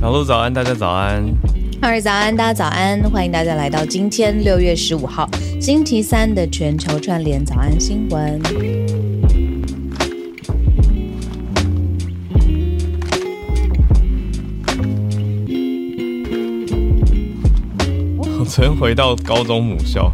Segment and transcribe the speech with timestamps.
[0.00, 1.22] Hello，早安，大家早安。
[1.80, 5.28] 二位早安，大家早安，欢迎大家来到今天六月十五号
[5.60, 8.40] 星期三的全球串联早安新闻。
[18.18, 20.10] 我昨天回到高中母校，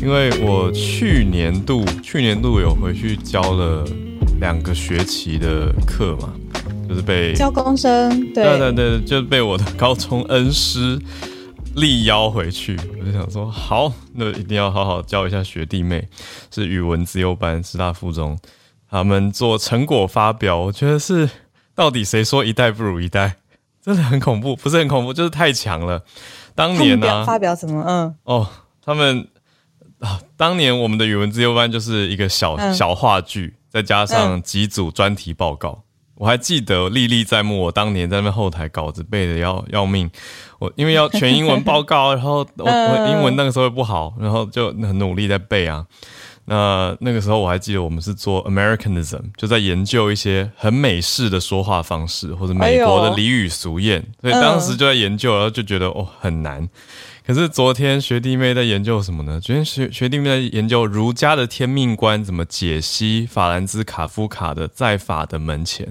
[0.00, 3.84] 因为我去年度去年度有回去教了
[4.40, 6.32] 两个学期的课嘛，
[6.88, 10.98] 就是被教工生，对对对对，就是被我的高中恩师
[11.74, 16.06] 力邀回去，我就想说，好，那一定要好好教一下学弟妹，
[16.50, 18.38] 是语文自由班师大附中，
[18.88, 21.28] 他们做成果发表，我觉得是
[21.74, 23.36] 到底谁说一代不如一代，
[23.82, 26.02] 真的很恐怖，不是很恐怖，就是太强了。
[26.54, 27.84] 当年呢、发表什么？
[27.86, 28.48] 嗯，哦，
[28.84, 29.26] 他们
[30.00, 35.82] 啊，当年我们的语文自由班就是一个小、嗯小话剧，再加上几组专题报告。
[36.14, 40.10] 我还记得历历在目，我当年在那边后台稿子背的要要命，
[40.58, 45.86] 我因为要全英文报告，然后我 我英文那个时候也不好，然后就很努力在背啊。
[46.46, 56.66] 那那个时候我还记得我们是做 Americanism，就在研究一些很美式的说话方式或者美国的俚语俗谚，所以当时就在研究，然后就觉得哦很难。
[57.28, 59.38] 可是昨天学弟妹在研究什么呢？
[59.38, 65.86] 昨天学学弟妹在研究儒家的天命观怎么解析法兰兹卡夫卡的《在法的门前》，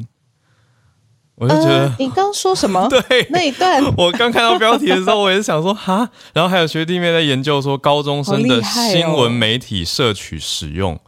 [1.36, 2.90] 我就觉得、呃你刚说什么？
[2.90, 3.84] 对那一段。
[3.96, 11.00] 我刚看到标题的时候，我也是想说哈，然后还有学弟妹在研究说高中生的新闻媒体摄取使用，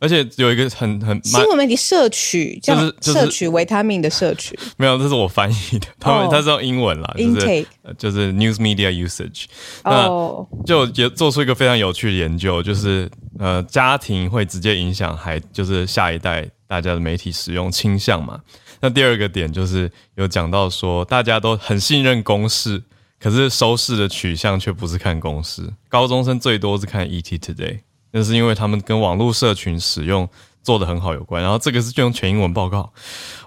[0.00, 6.28] 而且有一个很很新闻媒体摄取，这样就是就是摄取维他命的摄取， 没有，这是我翻译的，他们哦。
[6.30, 9.44] 他是用英文啦，就是 Intake 呃就是 news media usage，
[9.84, 18.40] 那哦，就也做出一个非常有趣的研究，就是呃，家庭会直接影响孩，就是下一代大家的媒体使用倾向嘛。
[18.80, 22.80] 那第二个点就是有讲到说，大家都很信任公式，
[23.18, 27.80] 可是收视的取向却不是看公式，高中生最多是看 ET Today，
[28.12, 30.28] 那是因为他们跟网络社群使用
[30.62, 31.42] 做的很好有关。
[31.42, 32.92] 然后这个是就用全英文报告，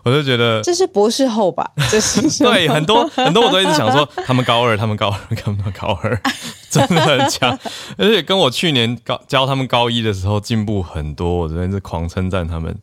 [0.03, 1.69] 我就觉得这是博士后吧？
[1.89, 6.22] 这是对，很多很多我都一直想说，他们高二，他们高二，他们高二，
[6.69, 7.57] 真的很强，
[7.97, 12.75] 而且跟我去年高教他们高一的时候进步很多，我真的是狂称赞他们。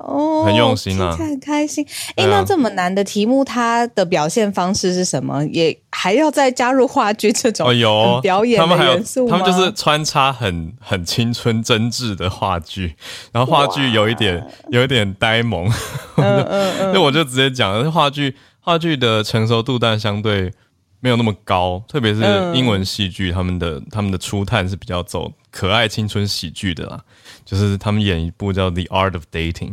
[0.00, 1.14] 哦，很用心啊。
[1.16, 1.86] 很开心。
[2.16, 5.44] 哎、那这么难的题目，它的表现方式是什么？
[5.46, 8.20] 也还要再加入话剧这种哦，有。
[8.22, 9.38] 表演元素吗？
[9.38, 12.94] 他们就是穿插很很青春真挚的话剧，
[13.32, 15.66] 然后话剧有一点有一点呆萌，
[16.16, 20.52] 嗯嗯嗯， 所以我就直接讲了，话剧话剧的成熟度但相对
[21.00, 22.54] 没有那么高，特别是嗯。
[22.54, 27.00] 英文戏剧，他们的他们的初探是比较走可爱青春喜剧的啦，
[27.44, 29.70] 就是他们演一部叫《The Art of Dating》。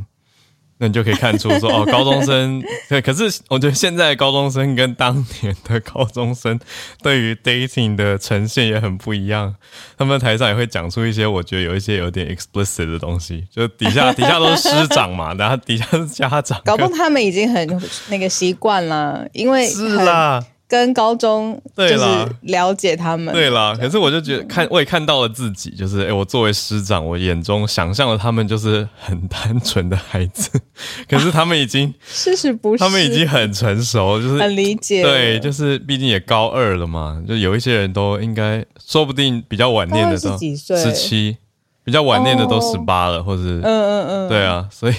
[0.79, 6.59] 那你就可以看出说哦，高中生对，可是我觉得现在高中生跟当年的高中生
[7.01, 9.55] 对于 dating 的呈现也很不一样。
[9.97, 22.29] 他们台上也会讲出一些我觉得有一些有点 explicit 的东西，就底下底下都是师长嘛， 然后底下是家长，搞不懂他们已经很那个习惯了，因为是啦，跟高中就是对啦。
[22.41, 23.75] 了解他们，对啦。
[23.79, 30.50] 可是我就觉得看我也看到了自己，就是诶，我作为师长，我眼中想象的他们就是很单纯的孩子，
[31.07, 40.77] 可是他们已经 事实不是，他们已经很成熟，就是很理解，对，就是毕竟也高二了嘛，就有一些人都应该，说不定比较晚念的都几岁？
[40.77, 41.38] 十七，
[41.85, 42.72] 比较晚念的都哦。
[42.72, 44.94] 十八了，或者嗯嗯嗯，对啊，所以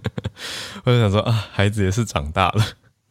[0.84, 2.64] 我就想说啊，孩子也是长大了，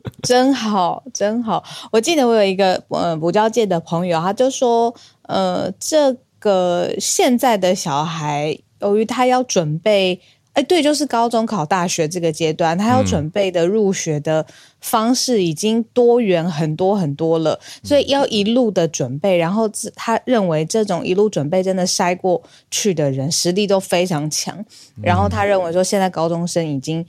[0.22, 1.64] 真好，真好。
[1.92, 4.94] 我记得我有一个呃补教界的朋友，他就说，
[5.24, 10.20] 呃，这个现在的小孩，由于他要准备，
[10.54, 14.46] 哎，对，就是高中考大学这个阶段，他要准备的入学的
[14.82, 19.38] 方式已经多元很多很多了，所以要一路的准备。
[19.38, 24.64] 然后自他认为这种一路准备真的筛过去的人，实力都非常强。
[25.02, 27.04] 然后他认为说，现在高中生已经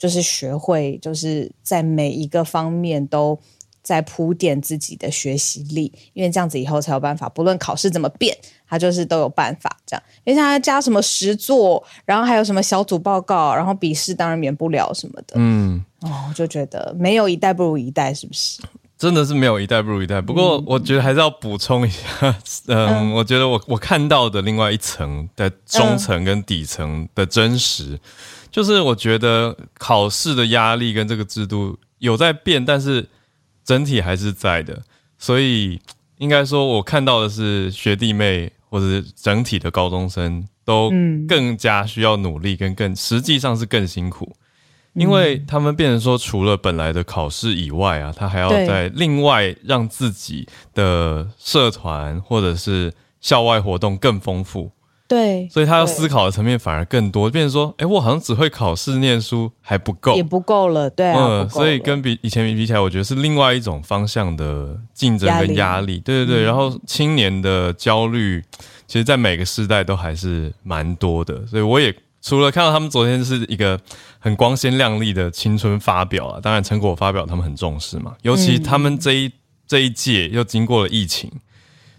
[0.00, 3.38] 就是学会，就是在每一个方面都
[3.82, 8.34] 在铺垫自己的学习力，因为这样子以后才有办法，不论考试怎么变，
[8.66, 10.02] 他就是都有办法这样。
[10.24, 15.34] 因为他加什么实作，然后还有什么小组报告，然后笔试当然免不了什么的。
[15.34, 18.62] 嗯，哦，我就觉得没有一代不如一代，是不是？
[18.96, 20.20] 真的是没有一代不如一代。
[20.20, 22.36] 不过我觉得还是要补充一下，
[22.66, 27.98] 嗯，我觉得我我看到的另外一层的中层跟底层的真实，
[28.50, 33.08] 就是我觉得考试的压力跟这个制度有在变，但是
[33.64, 34.82] 整体还是在的。
[35.18, 35.80] 所以
[36.18, 40.90] 应该说，我看到的是学弟妹或者是整体的高中生都
[41.28, 44.34] 更加需要努力，跟更实际上是更辛苦，
[44.94, 54.72] 因为他们变成说，除了本来的考试以外啊，他还要在另外让自己的社团或者是校外活动更丰富。
[55.10, 66.44] 对，所以他要思考的层面反而更多，变成说，哎，我好像只会考试念书还不够，也不够了，对啊，所以跟比以前比起来，我觉得是另外一种方向的竞争跟压力，对对对。
[66.44, 68.40] 然后青年的焦虑，
[68.86, 71.44] 其实，在每个时代都还是蛮多的。
[71.44, 71.92] 所以我也
[72.22, 73.80] 除了看到他们昨天是一个
[74.20, 79.32] 很光鲜亮丽的青春发表啊，当然成果发表他们很重视嘛，尤其他们这一
[79.66, 81.28] 这一届又经过了疫情，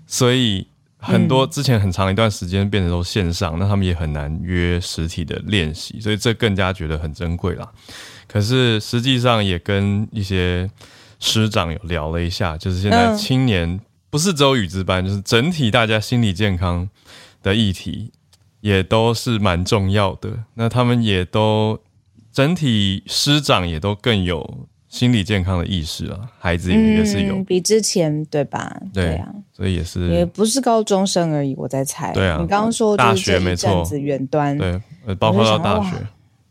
[0.07, 0.70] 所以。
[1.01, 7.67] 很多之前很长一段时间变成都线上，那他们也很难约实体的练习，所以这更加觉得很珍贵啦。
[8.27, 10.69] 可是实际上也跟一些
[11.19, 16.87] 师长有聊了一下，就是现在青年不是只有语资班，就是整体大家心理健康
[17.41, 18.11] 的议题
[18.59, 20.45] 也都是蛮重要的。
[20.53, 21.81] 那他们也都
[22.31, 24.67] 整体师长也都更有。
[24.91, 28.79] 心理健康的意识啊，孩子也是有比之前对吧？
[28.93, 32.11] 对啊，所以也是也不是高中生而已，我在猜。
[32.11, 34.79] 对啊，你刚刚说大学没错，远端对，
[35.15, 35.95] 包括到大学。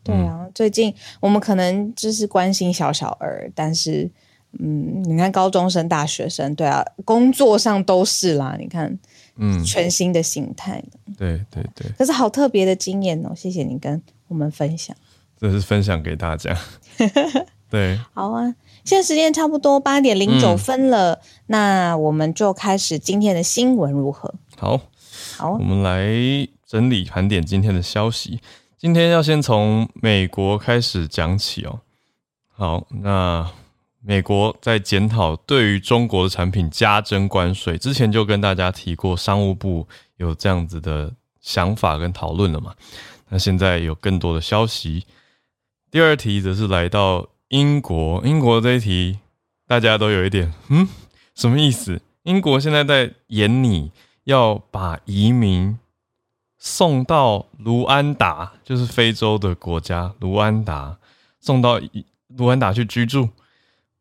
[0.02, 4.10] 对啊，最近我们可能就是关心小小儿，但是
[4.58, 8.56] 嗯，你看高中生、大学生，对啊，工作上都是啦。
[8.58, 8.98] 你看，
[9.36, 10.82] 嗯，全新的形态。
[11.18, 13.34] 对对对，可是好特别的经验哦！
[13.36, 14.96] 谢谢你跟我们分享，
[15.38, 16.56] 这是分享给大家。
[17.70, 18.52] 对，好啊，
[18.84, 24.34] 现在时间差不多八点零九分了，那我们就开始今天的新闻如何？
[24.56, 24.80] 好，
[25.36, 28.40] 好，我们来整理盘点今天的消息。
[28.76, 31.78] 今天要先从美国开始讲起哦。
[32.48, 33.48] 好，那
[34.02, 42.74] 美国在检讨对于中国的产品加征关税之前，就跟大家提过，商务部有这样子的想法跟讨论了嘛？
[43.28, 45.06] 那现在有更多的消息。
[45.88, 47.28] 第二题则是来到。
[47.50, 49.18] 英国，英国这一题
[49.66, 50.86] 大家都有一点，嗯，
[51.34, 52.00] 什么意思？
[52.22, 53.90] 英国现在在演你
[54.22, 55.76] 要把移民
[56.58, 60.98] 送到卢安达，就是非洲的国家卢安达，
[61.40, 61.80] 送到
[62.28, 63.28] 卢安达去居住。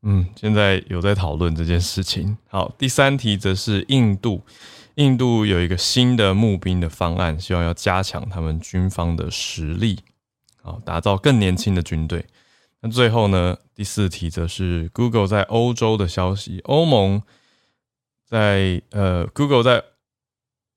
[0.03, 2.37] 嗯，现在有在讨论这件事情。
[2.49, 4.43] 好，第三题则是印度，
[4.93, 9.97] 印度有一个新的募兵的方案，希望要加强他们军方的实力，
[10.61, 12.23] 好，打造更年轻的军队。
[12.81, 13.57] 那最后呢？
[13.75, 16.59] 第四题则是 Google 在欧洲的消息。
[16.65, 17.21] 欧盟
[18.25, 19.83] 在呃，Google 在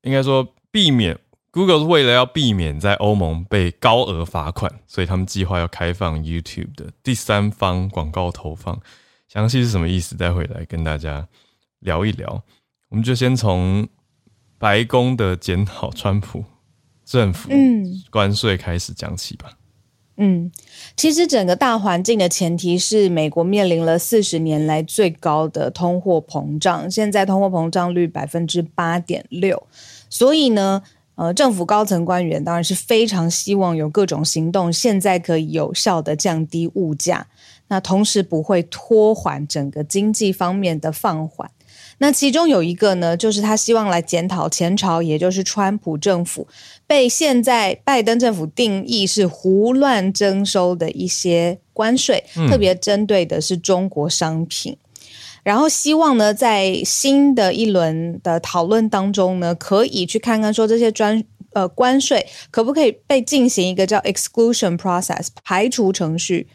[0.03, 1.19] 应该说避免
[1.51, 8.81] Google 是为了要避免在欧盟被高额罚款，所以他们计划要开放 YouTube 的第三方广告投放。
[9.27, 10.15] 详细是什么意思？
[10.17, 11.27] 待会来跟大家
[11.79, 12.43] 聊一聊。
[12.89, 13.87] 我们就先从
[14.57, 16.45] 白宫的检讨川普
[17.03, 17.49] 政府
[18.09, 19.57] 关税开始讲起吧。
[20.17, 20.51] 嗯，
[20.95, 29.67] 其实整个大环境的前提是美国面临了四十年来最高的通货膨胀，现在通货膨胀率百分之八点六，
[30.09, 30.81] 所以呢，
[31.15, 37.27] 呃，政府高层官员当然是非常希望有各种行动，现在可以有效的降低物价，
[37.67, 41.49] 那同时不会拖缓整个经济方面的放缓。
[41.99, 46.47] 那其中有一个呢，就是他希望来检讨前朝，也就是川普政府
[46.85, 54.77] 被现在拜登政府定义是胡乱征收的一些关税，特别针对的是中国商品。
[55.43, 61.21] 然后希望呢，在新的一轮的讨论当中呢，可以去看看说这些专
[61.51, 66.47] 呃关税可不可以被进行一个叫 exclusion process 排除程序。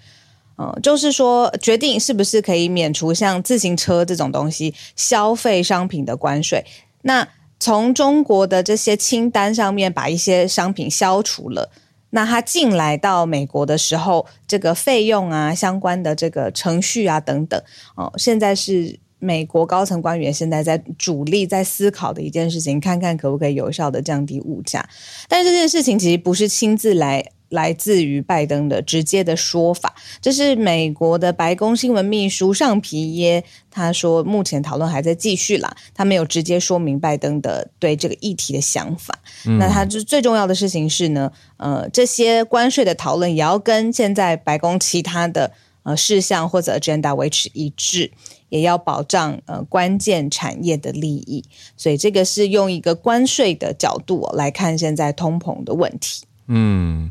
[0.60, 6.64] 嗯，就是说，决定是不是可以免除像自行车这种东西消费商品的关税。
[7.02, 7.28] 那
[7.60, 11.70] 从中国的这些清单上面把一些商品消除了，
[12.10, 17.60] 那他进来到美国的时候，这个费用啊、相关的这个程序啊等等，
[17.96, 24.88] 哦，现在是美国高层官员现在在主力在思考的一件事情，看看可不可以有效的降低物价。
[25.28, 27.32] 但这件事情其实不是亲自来。
[27.50, 39.18] 来自于拜登的直接的说法，这是美国的白宫新闻秘书尚皮耶他说，目前讨论还在继续啦，他没有直接说明拜登的对这个议题的想法。
[39.58, 45.52] 那他就最重要的事情是呢，呃，这些关税的讨论也要跟现在白宫其他的
[45.84, 48.10] 呃事项或者 agenda 维持一致，
[48.48, 51.44] 也要保障呃关键产业的利益。
[51.76, 56.24] 所以这个是用一个关税的角度来看现在通膨的问题。
[56.48, 57.10] 嗯，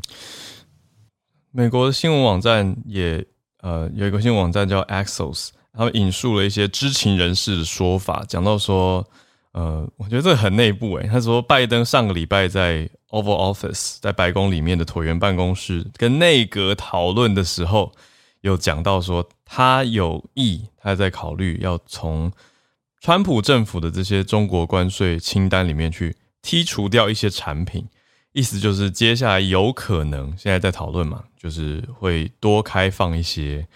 [1.52, 3.24] 美国的新闻网站也
[3.60, 9.06] 呃有一个新闻网站叫 Axios，他们引述了一些知情人士的说法，讲到说，
[9.52, 11.06] 呃，我觉得这很内部诶。
[11.06, 17.92] 他说，拜登上个礼拜在 Oval Office，在白宫里面的椭圆办公室跟内阁讨论的时候，
[18.40, 22.32] 有讲到说，他有意，他在考虑要从
[23.00, 27.86] 川普政府的这些中国关税清单里面去剔除掉一些产品，
[28.32, 33.66] 意思就是接下来有可能，现在在讨论嘛，就是会多开放一些，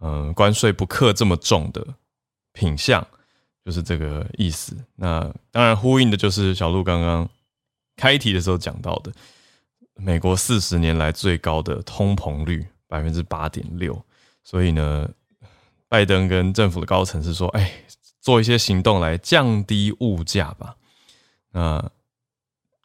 [0.00, 1.86] 嗯，关税不克这么重的
[2.52, 3.06] 品相。
[3.62, 4.74] 就是这个意思。
[4.96, 7.28] 那当然呼应的就是小鹿刚刚
[7.94, 9.12] 开题的时候讲到的，
[9.96, 14.02] 美国四十年来最高的通膨率百分之八点六。
[14.42, 15.06] 所以呢，
[15.88, 17.70] 拜登跟政府的高层是说，哎，
[18.22, 20.74] 做一些行动来降低物价吧。
[21.52, 21.90] 那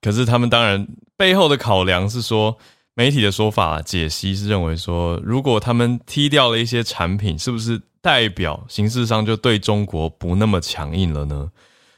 [0.05, 2.57] 可是他们当然背后的考量是说，
[2.93, 7.81] 媒体的说法解析是认为说，如果他们踢掉了一些产品，是不是？
[8.05, 11.51] 代表形式上就对中国不那么强硬了呢？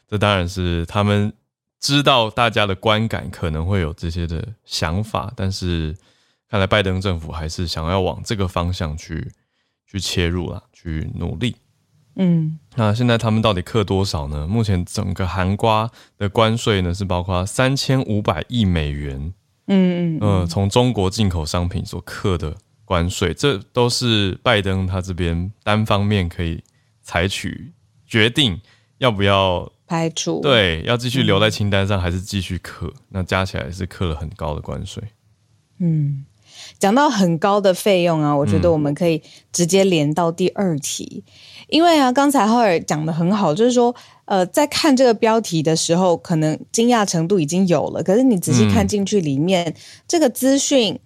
[0.07, 1.33] 这当然是他们
[1.81, 5.93] 知道大家的观感可能会有这些的想法，但是
[6.49, 9.29] 看来拜登政府还是想要往这个方向去
[9.85, 11.53] 去切入了，去努力。
[12.17, 14.45] 嗯，那现在他们到底克多少呢？
[14.45, 19.33] 目前整个韩瓜的关税呢是包括三千五百亿美元。
[19.67, 22.55] 嗯嗯，呃，从中国进口商品所克的。
[22.87, 26.63] 关税，这都是拜登他这边单方面可以
[27.03, 27.73] 采取
[28.05, 28.61] 决定，
[28.99, 30.39] 要不要排除？
[30.39, 32.93] 对，要继续留在清单上，还是继续克？
[33.09, 35.03] 那加起来是克了很高的关税。
[35.79, 36.23] 嗯，
[36.79, 39.21] 讲到很高的费用啊，我觉得我们可以
[39.51, 41.25] 直接连到第二题，
[41.67, 43.93] 因为啊，刚才浩尔讲的很好，就是说，
[44.25, 49.73] 呃，在看这个标题的时候，可能惊讶程度已经有了，可是你仔细看进去里面
[50.07, 50.99] 这个资讯。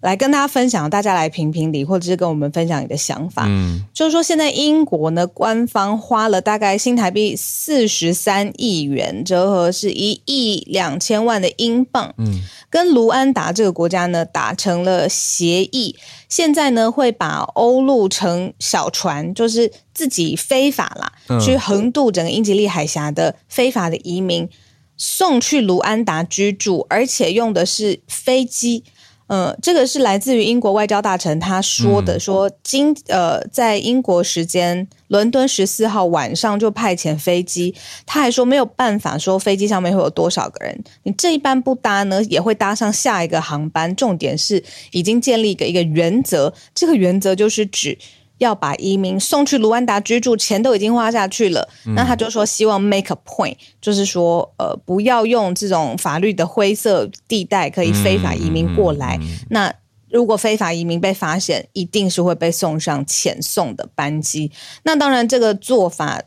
[0.00, 3.44] 来跟大家分享，大家来评评理，或者是跟我们分享你的想法。
[3.46, 12.14] 嗯，就是说，现在英国呢，官方花了大概新台币四十三亿元，折合是一亿两千万的英镑。
[12.16, 12.40] 嗯，
[12.70, 15.94] 跟卢安达这个国家呢达成了协议，
[16.30, 24.48] 现在呢会把欧陆乘小船，就是自己非法啦，去横渡整个英吉利海峡的非法的移民
[24.96, 28.84] 送去卢安达居住，而且用的是飞机。
[29.32, 37.72] 嗯，这个是来自于英国外交大臣他说的，说今呃在英国时间伦敦十四号晚上就派遣飞机，
[38.04, 43.94] 他还说没有办法说飞机上面会有多少个人，你这一班不搭呢，也会搭上下一个航班。
[43.94, 44.60] 重点是
[44.90, 47.96] 已经建立一个一个原则，这个原则就是指。
[48.40, 51.68] 要把移民送去卢安达居住，钱都已经花下去了。
[51.94, 59.20] 那他就说希望 make a point，就是说，呃，不要用这种法律的灰色地带可以非法移民过来。
[59.50, 59.70] 那
[60.08, 64.50] 如果非法移民被发现，一定是会被送上遣送的班机。
[64.84, 66.22] 那当然，这个做法，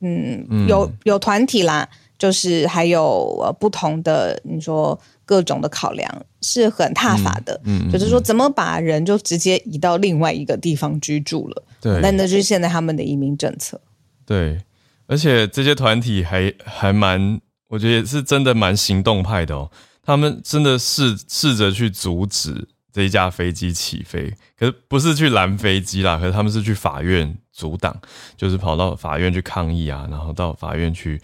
[0.00, 4.96] 嗯，有有团体啦，就是还有呃不同的，你说。
[5.24, 13.80] 各种的考量是很踏法的，嗯，就是说怎么把人就直接移到另外一个地方居住了，对，那那就是现在他们的移民政策。
[14.26, 14.60] 对，
[15.06, 19.70] 而且这些团体还还蛮，我觉得是真的蛮行动派的哦。
[20.02, 27.96] 他们真的试试着去阻止这一架飞机起飞，可是不是去拦飞机啦，可是他们是去法院阻挡，
[28.36, 31.22] 就是跑到法院去抗议啊，然后到法院去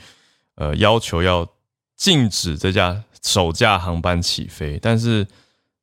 [0.54, 1.46] 呃要求要
[1.96, 3.02] 禁止这架。
[3.22, 5.26] 首架航班起飞，但是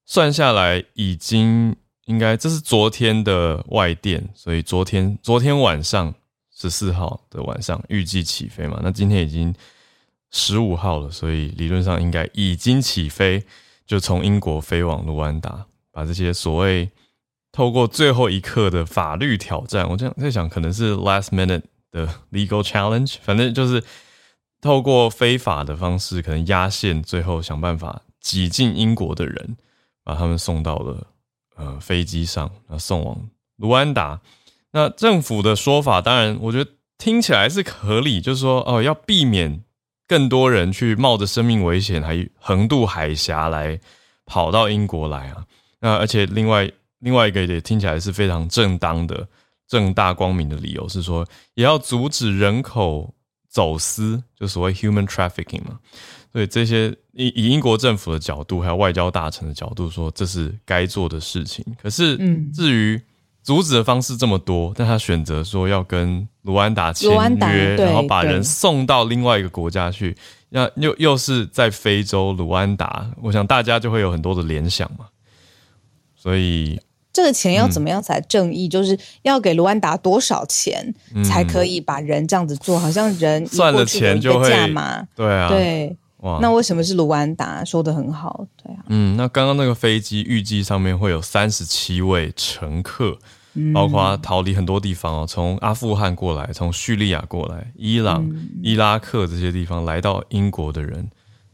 [0.05, 1.75] 算下来已经
[2.05, 6.13] 应该这是昨天的外电，所以昨天昨天晚上
[6.55, 8.79] 十四号的晚上预计起飞嘛？
[8.83, 9.53] 那今天已经
[10.31, 13.43] 十五号了，所以理论上应该已经起飞，
[13.85, 16.89] 就从英国飞往卢安达，把这些所谓
[17.51, 23.83] 透过最后一刻的法律挑战，我这样在想，可能是 last minute 的 legal challenge，反正就是。
[24.65, 29.55] 透过非法的方式，可能压线，最后想办法挤进英国的人，
[30.03, 31.05] 把他们送到了
[31.55, 34.19] 呃飞机上，那送往卢安达。
[34.71, 39.63] 那政府的说法，当然我觉得听起来是合理，就是说哦，要避免
[40.07, 43.79] 更多人去冒着生命危险，还横渡海峡来
[44.25, 45.45] 跑到英国来啊。
[45.79, 49.27] 那而且另外另外一个也听起来是非常正当的、
[49.67, 53.13] 正大光明的理由，是说也要阻止人口。
[53.55, 55.79] 走私就所谓 human trafficking 嘛，
[56.29, 61.65] 所以这些以以英国政府的角度，还有外交大臣的角度说，这是该做的事情。
[61.81, 63.01] 可是，嗯，至于
[63.43, 70.13] 阻止的方式这么多，但他选择说要跟卢安达签约，然后把人送到另外一个国家去，
[70.49, 75.05] 那又又是在非洲卢安达，我想大家就会有很多的联想嘛。
[76.17, 76.77] 所以
[77.15, 78.67] 这个钱要怎么样才正义？
[78.67, 80.93] 就是要给卢安达多少钱
[81.23, 82.77] 才可以把人这样子做？
[82.77, 84.49] 好像人 算了钱就会？
[85.15, 85.95] 对啊，对。
[86.17, 87.63] 哇，那为什么是卢安达？
[87.63, 88.83] 说的很好，对啊。
[88.89, 93.17] 嗯，那刚刚那个飞机预计上面会有三十七位乘客，
[93.73, 98.29] 包括逃离很多地方哦，从阿富汗过来，从叙利亚过来，伊朗、
[98.61, 101.09] 伊拉克这些地方来到英国的人。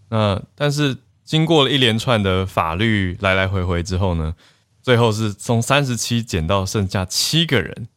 [0.09, 4.33] 那但是经过了一连串的法律来来回回之后呢，
[4.81, 7.88] 最后是从三十七减到剩下七个人。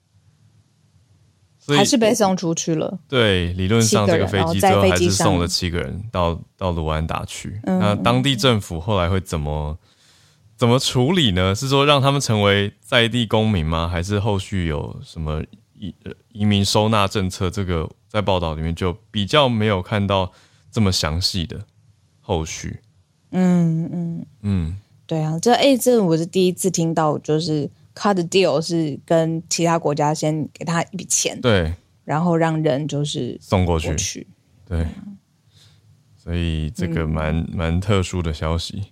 [1.59, 2.99] 所以还是被送出去了。
[3.09, 7.59] 对，理论上这个飞机最后还是送了七个人到到卢安达去。
[7.65, 9.79] 那当地政府后来会怎么
[10.59, 11.55] 怎么处理呢？
[11.55, 13.89] 是说让他们成为在地公民吗？
[13.89, 15.95] 还是后续有什么移
[16.33, 17.49] 移民收纳政策？
[17.49, 20.31] 这个在报道里面就比较没有看到
[20.71, 21.65] 这么详细的
[22.21, 22.81] 后续。
[23.31, 27.71] 嗯嗯嗯，对啊，这哎，这我是第一次听到，就是。
[27.97, 34.27] Cut deal 是跟其他国家先给他一笔钱，对，然后让人就是送过去，
[34.69, 34.85] 对，
[36.17, 38.87] 所以这个蛮蛮特殊的消息。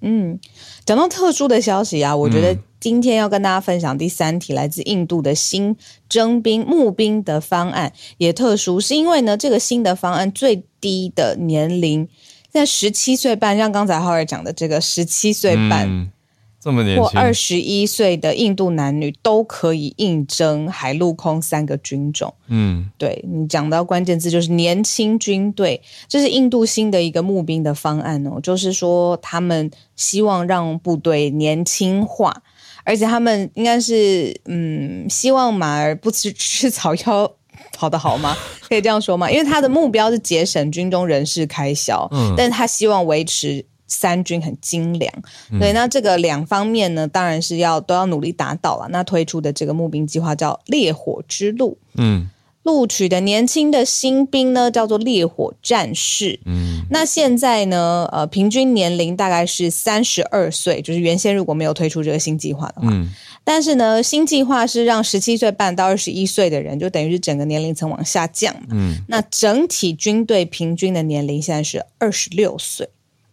[0.00, 0.40] 嗯，
[0.86, 5.76] 讲到特殊的消息啊，我觉得今天要跟大家分享第三题，来自印度的新
[6.08, 12.08] 征兵募兵的方案也特殊，是因为呢，这个新的方案最低的年龄
[12.56, 16.10] 在十七岁半，像刚才浩儿讲的这个十七岁半。
[16.58, 22.34] 这么年轻，或二十一岁的印度男女都可以应征海陆空三个军种。
[22.48, 32.42] 嗯，对你讲到关键字就是年轻军队，这是印度新的一个募兵的方案哦，就是说他们希望让部队年轻化，
[32.82, 37.30] 而且他们应该是嗯，希望马儿不吃 吃草要
[37.76, 38.34] 跑得好吗？
[38.68, 39.30] 可以这样说吗？
[39.30, 43.64] 因为他的目标是节省军中人事开销，嗯，但是他希望维持。
[43.88, 45.14] 三军很精良，
[45.60, 48.88] 对，那这个两方面呢，当然是要都要努力达到了。
[48.90, 52.28] 那推出的这个募兵计划叫“烈火之路”，嗯，
[52.66, 63.08] 录取的年轻的新兵呢叫做“烈火战士”，嗯，那现在呢，呃，平均年龄大概是三十二岁，就是原先如果没有推出这个新计划的话，嗯，
[63.44, 72.88] 但是呢，新计划是让十七岁半到二十一岁的人，就等于是整个年龄层往下降，嗯，那整体军队平均的年龄现在是二十六岁。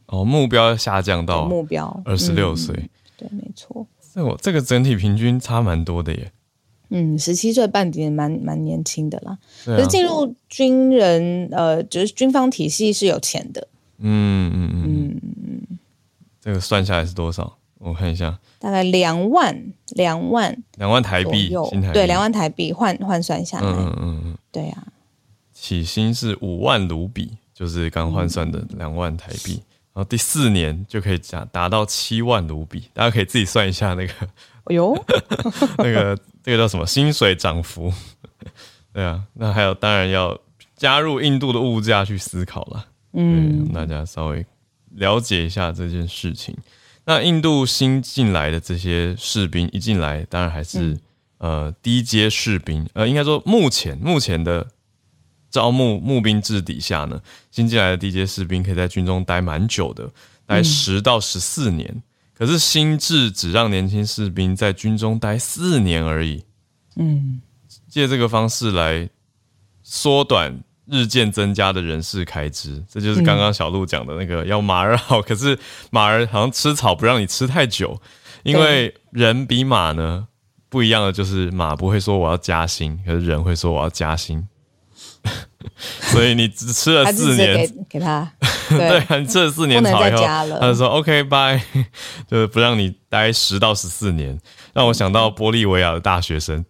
[0.06, 2.02] 哦，目标下降到目标。
[2.06, 2.76] 二十六岁，
[3.18, 3.88] 对，没错。
[4.14, 6.32] 这我这个整体平均差蛮多的耶。
[6.94, 9.38] 嗯，十七岁半点蛮蛮年轻的啦。
[9.66, 13.68] 可是进入军人，呃，就是军方体系是有钱的。
[13.98, 15.78] 嗯嗯嗯嗯。
[16.40, 17.58] 这个算下来是多少？
[17.80, 21.54] 我看一下，大概两万两万两万台币，
[21.94, 24.84] 对，两万台币换换算下来，嗯嗯嗯，对呀。
[25.54, 29.62] 起薪是五万卢比，就是刚换算的两万台币。
[29.94, 34.14] 然后第四年就可以达达到七万卢比，大家可以自己算一下那个，
[34.66, 34.98] 哎呦，
[35.78, 37.92] 那个这个叫什么薪水涨幅？
[38.94, 40.40] 对啊，那还有当然要
[40.76, 42.86] 加入印度的物价去思考了。
[43.14, 44.46] 嗯，大家稍微
[44.92, 46.56] 了解一下这件事情。
[47.06, 51.00] 那印度新进来的这些士兵一进来，当然还是
[51.38, 54.68] 呃低阶士兵，呃应该说目前目前的。
[55.54, 60.10] 招募募兵制底下呢，新进来的低阶士兵可以在军中待蛮久的，
[60.48, 62.02] 待十到十四年。
[62.38, 66.44] 可是新制只让年轻士兵在军中待四年而已。
[66.96, 67.42] 嗯，
[67.88, 69.10] 借这个方式来
[69.84, 75.22] 缩短日渐增加的人事开支，这就是刚刚小鹿讲的那个要马儿好。
[75.22, 75.58] 可是
[75.92, 78.00] 马儿好像吃草不让你吃太久，
[78.44, 80.28] 因为人比马呢
[80.70, 84.48] 不一样的就是马不会说我要加薪，可是人会说我要加薪。
[86.12, 88.32] 所以你只吃了四年，给给他，
[88.70, 90.24] 对，你吃了四年草以后，
[90.60, 91.60] 他就说 OK bye，
[92.30, 94.40] 就是不让你待十到十四年，
[94.74, 96.64] 让我想到玻利维亚的大学生，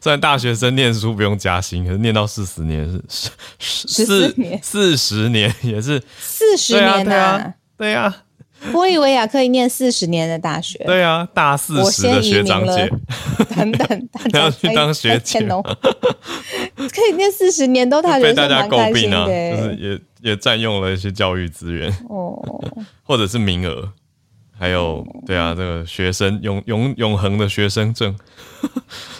[0.00, 6.02] 虽然大学生念书不用加薪，可是念到四十年是十四年，四十年也是。
[6.18, 8.04] 四十年啊，对呀。
[8.04, 8.24] 玻利维亚
[9.30, 12.90] 可以念四十年的大学，对啊，大四十的学长姐。
[13.56, 15.40] 等等， 要去当学姐。
[15.48, 15.62] 哦，
[16.76, 21.90] 可以念四十年都大学，被大家诟病啊，就是也也占用了一些教育资源。
[22.08, 22.38] 哦，
[23.02, 23.90] 或者是名额，
[24.56, 28.14] 还有对啊，这个学生永永永恒的学生证，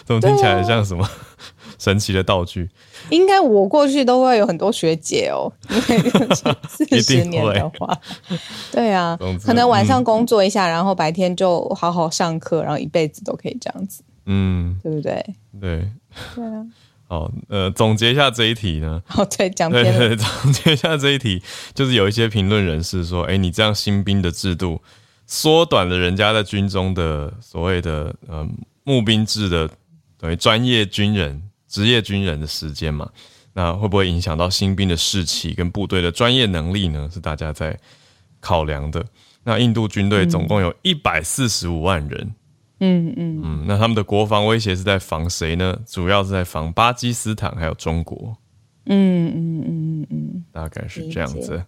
[0.05, 1.07] 怎么听起来像什么
[1.77, 2.69] 神奇的道具？
[3.09, 5.51] 应该我过去都会有很多学姐哦，
[5.89, 6.11] 因为
[6.69, 7.97] 四十年的话，
[8.71, 15.25] 对啊，可能晚上工作一下，然后白天就好好上课，然后一辈子都可以这样子，嗯，对不对？
[15.59, 15.87] 对，
[16.35, 16.65] 对啊。
[17.11, 19.03] 好，呃，总结一下这一题呢？
[19.17, 24.81] 哦，对，讲对对，总结一下这一题，就是有一些评论人士说，哎，你这样新兵的制度
[25.27, 28.47] 缩短了人家在军中的所谓的呃
[28.85, 29.69] 募兵制的
[30.17, 33.09] 等于专业军人、职业军人的时间嘛。
[33.53, 37.09] 那会不会影响到新兵的士气跟部队的专业能力呢？
[37.11, 37.77] 是大家在
[38.39, 39.03] 考量的。
[39.43, 42.33] 那印度军队总共有一百四十五万人，
[42.79, 45.75] 嗯嗯嗯，那他们的国防威胁是在防谁呢？
[45.85, 48.37] 主要是在防巴基斯坦还有中国，
[48.85, 51.61] 嗯嗯嗯嗯嗯，大概是这样子。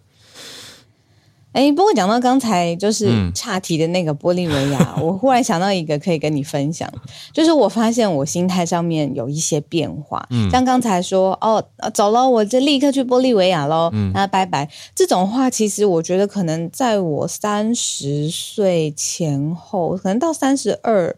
[1.54, 6.92] 哎，不过讲到刚才就是岔题的那个玻利维亚， 我忽然想到一个可以跟你分享，
[7.32, 10.26] 就是我发现我心态上面有一些变化。
[10.30, 11.64] 嗯，像刚才说哦，
[11.94, 14.68] 走了，我就立刻去玻利维亚喽，那拜拜。
[14.96, 21.16] 这种话其实我觉得可能在我三十岁前后，可能到三十二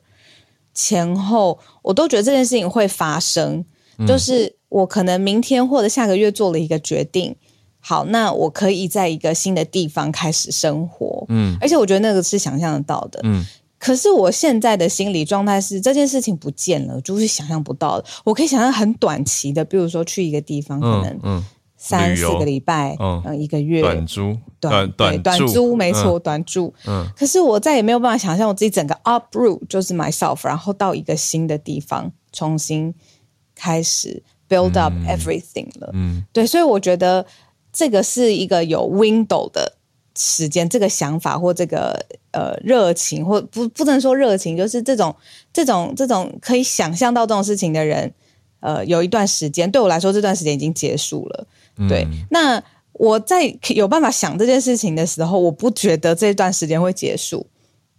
[0.74, 3.64] 前后，我都觉得这件事情会发生。
[4.06, 7.34] 就是我可能明天或者下个月做了一个决定。
[7.88, 13.46] 好，那我可以在一个新的地方开始生活，嗯，而且我觉得那个是想象得到的，嗯。
[13.78, 18.04] 可是我现在的心理状态是这件事情不见了，就是想象不到的。
[18.24, 21.44] 我可以想象很短期的，比如说去一个地方，可能嗯
[21.76, 26.74] 三四个礼拜，嗯一个月短租，短短短租没错，短租。
[26.88, 27.06] 嗯。
[27.16, 32.92] 可是我再也没有办法想象我自己整个 uproot 就是 myself，然后到一个新的地方重新
[33.54, 35.90] 开始 build up everything 了。
[35.92, 37.24] 嗯，对，所以我觉得。
[37.76, 39.74] 这个是一个有 window 的
[40.16, 45.14] 时间，这个想法或这个呃热情，或不不能说热情，就是这种
[45.52, 48.10] 这种这种可以想象到这种事情的人，
[48.60, 51.46] 呃，有一段时间对我来说，这段时间已经结束了。
[51.86, 52.62] 对，那
[52.94, 57.46] 我在有办法想这件事情的时候，我不觉得这段时间会结束。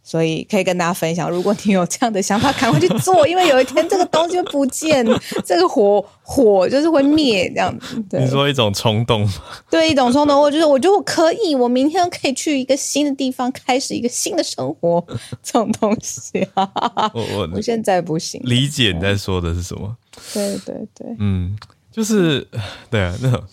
[0.08, 5.06] 所以可以跟大家分享， 如果你有这样的想法，赶快去做， 因为有一天这个东西不见，
[5.46, 8.02] 这个火火就是会灭这样子。
[8.18, 9.28] 你说一种冲动？
[9.70, 10.40] 对，一种冲动。
[10.40, 15.06] 我觉得，我觉得我可以，我明天可以去一个新的地方，开始一个新的生活。
[15.44, 18.40] 这种东西，我我我现在不行。
[18.46, 19.94] 理解你在说的是什么？
[20.34, 21.54] 对对对，嗯，
[21.92, 22.48] 就是
[22.90, 23.44] 对啊，那种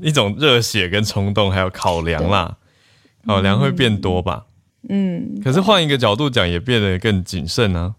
[0.00, 2.56] 一种热血跟冲动，还有考量啦，
[3.24, 4.46] 考量会变多吧。
[4.46, 4.49] 嗯，
[5.42, 7.94] 可是换一个角度讲，也变得更谨慎啊，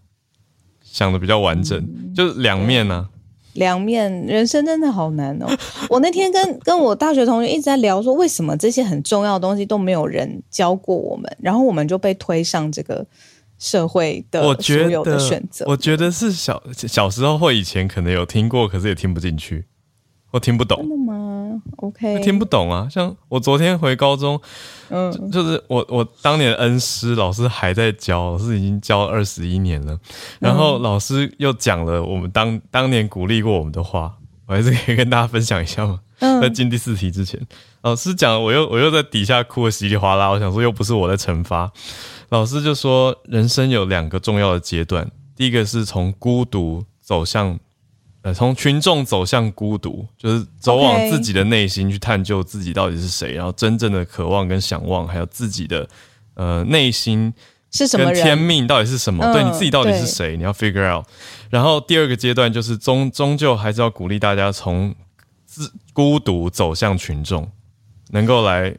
[0.82, 3.10] 想的比较完整，就是两面呢。
[3.54, 5.46] 两面，人生真的好难哦。
[5.90, 13.06] 我那天跟跟我大学同学一直在聊，说为什么这些很重要的东西都没有人教过我们，然后我们就被推上这个
[13.60, 15.66] 社会的所有的选择。
[15.68, 19.66] 我觉得是小小时候或以前可能有听过，可是也听不进去。
[20.32, 20.88] 我听不懂，
[21.78, 22.88] ？OK，听不懂啊。
[22.90, 24.40] 像我昨天回高中，
[24.90, 29.98] 嗯，就是我我当年恩师老师还在教，老师已经教二十一年了。
[30.40, 34.14] 然后老师又讲了我们当当年鼓励过我们的话，
[34.46, 36.00] 我还是可以跟大家分享一下嘛。
[36.20, 37.40] 在进第四题之前，
[37.82, 40.30] 老师讲，我又我又在底下哭的稀里哗啦。
[40.30, 41.72] 我想说，又不是我在惩罚。
[42.30, 47.60] 老师就说，人生有两个重要的阶段，第一个是从孤独走向。
[48.24, 55.90] 呃，从群众走向孤独，就是走往自己的内心去探究自己到底是谁，然后真正的渴望跟想望，还有自己的
[56.36, 57.34] 呃内心
[57.72, 59.34] 是什么天命到底是什么？
[59.34, 60.38] 对你自己到底是谁？
[60.38, 61.04] 你要 figure out。
[61.50, 64.94] 然后第二个阶段就是终终究还是要鼓励大家从
[65.48, 67.50] 自孤独走向群众，
[68.12, 68.72] 能够来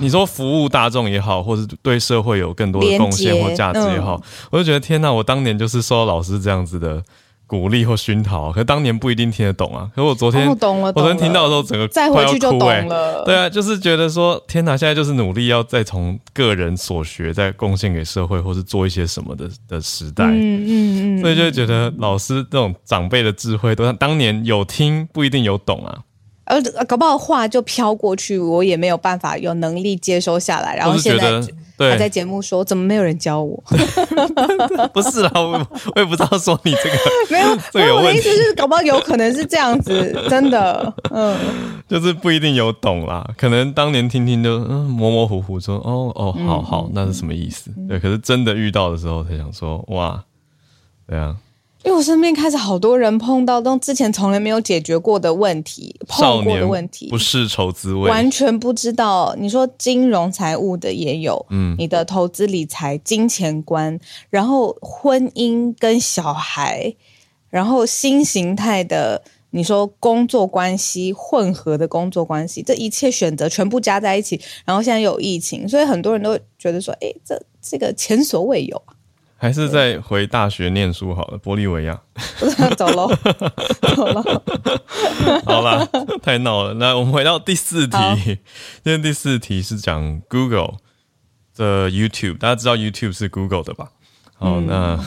[0.00, 7.00] 你说服务大众也好，或是对社会有更多的贡献或价值也好，我就觉得天哪，我当年就是受到老师这样子的。
[7.54, 9.88] 鼓励或熏陶，可当年不一定听得懂啊。
[9.94, 13.22] 可我昨天，我懂了，我昨天听到的时候，整个再回去就懂了。
[13.24, 20.24] 对啊，就是觉得说，天哪，现在就是努力要再从个人所学，再贡献给社会，或是做一些什么的的时代。
[20.24, 21.20] 嗯嗯嗯。
[21.20, 26.00] 所以就觉得老师这种长辈的智慧，都当年有听，不一定有懂啊。
[26.46, 30.74] 呃，搞不好话就飘过去，我也没有办法有能力接收下来。
[30.74, 31.40] 然后现在
[31.78, 33.62] 还在节目说，怎么没有人教我？
[34.92, 36.96] 不是啦，我我也不知道说你这个
[37.30, 37.56] 没有。
[37.72, 40.94] 这个我的意思是，搞不好有可能是这样子，真的。
[41.10, 41.36] 嗯，
[41.88, 47.70] 就是不一定有懂啦，可能当年听听就嗯模模糊糊说哦哦好好，那是什么意思？
[47.88, 50.22] 对，可是真的遇到的时候才想说哇，
[51.08, 51.36] 对啊。
[51.84, 59.36] 因为我身边开始好多人碰到都之前从来没有解决过的问题，碰过的问题，不是愁滋味，完全不知道。
[59.38, 66.94] 你说金融财务的也有，嗯，你的投资理财、金钱观，然后婚姻跟小孩，
[67.50, 78.82] 然后新形态的，你说工作关系、混合的工作关系，这一切选择全部加在一起，然后现在有疫情，所以很多人都觉得说，哎，这这个前所未有。
[79.44, 82.00] 还是再回大学念书好了，玻利维亚。
[82.78, 83.14] 走了，
[83.94, 84.22] 走了。
[85.44, 85.86] 好啦，
[86.22, 86.72] 太闹了。
[86.72, 90.76] 那我们回到第四题，今天第四题是讲 Google。
[91.56, 93.90] 的 YouTube，大家知道 YouTube 是 Google 的吧？
[94.38, 94.98] 好，那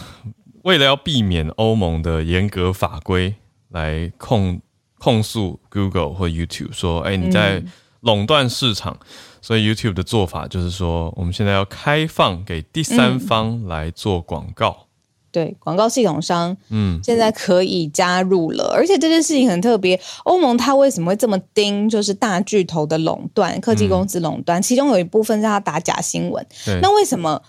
[0.64, 3.34] 为了要避免欧盟的严格法规
[3.70, 4.62] 来控
[5.00, 7.64] 控诉 Google 或 YouTube 说，哎，你在
[8.02, 8.98] 垄断市场，
[9.42, 14.86] 所以 YouTube 的做法就是说，我们现在要开放给第三方来做广告。
[15.30, 20.00] 对广告系统商，嗯，现在可以加入了，而且这件事情很特别。
[20.24, 21.88] 欧盟它为什么会这么盯？
[21.88, 26.44] 就是大巨头的垄断，科技公司垄断，其中有一部分是他打假新闻。
[26.82, 27.42] 那为什么？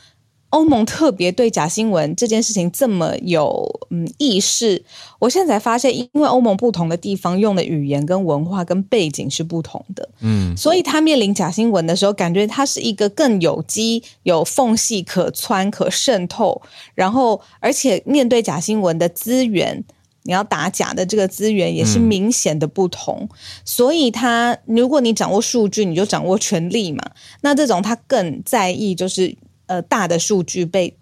[0.50, 4.82] 欧盟特别对假新闻这件事情这么有嗯意识，
[5.18, 16.62] 我现在才发现，因为欧盟不同的地方用的语言跟文化跟背景是不同的，嗯，所以他面临假新闻的时候，感觉它是一个更有机、有缝隙可穿、可渗透，
[16.94, 19.84] 然后而且面对假新闻的资源，
[20.22, 23.28] 你要打假的这个资源也是明显的不同，
[23.66, 27.02] 所以他如果你掌握数据，你就掌握权力嘛，
[27.42, 29.36] 那这种他更在意就是。
[29.68, 30.96] 呃，大的数据被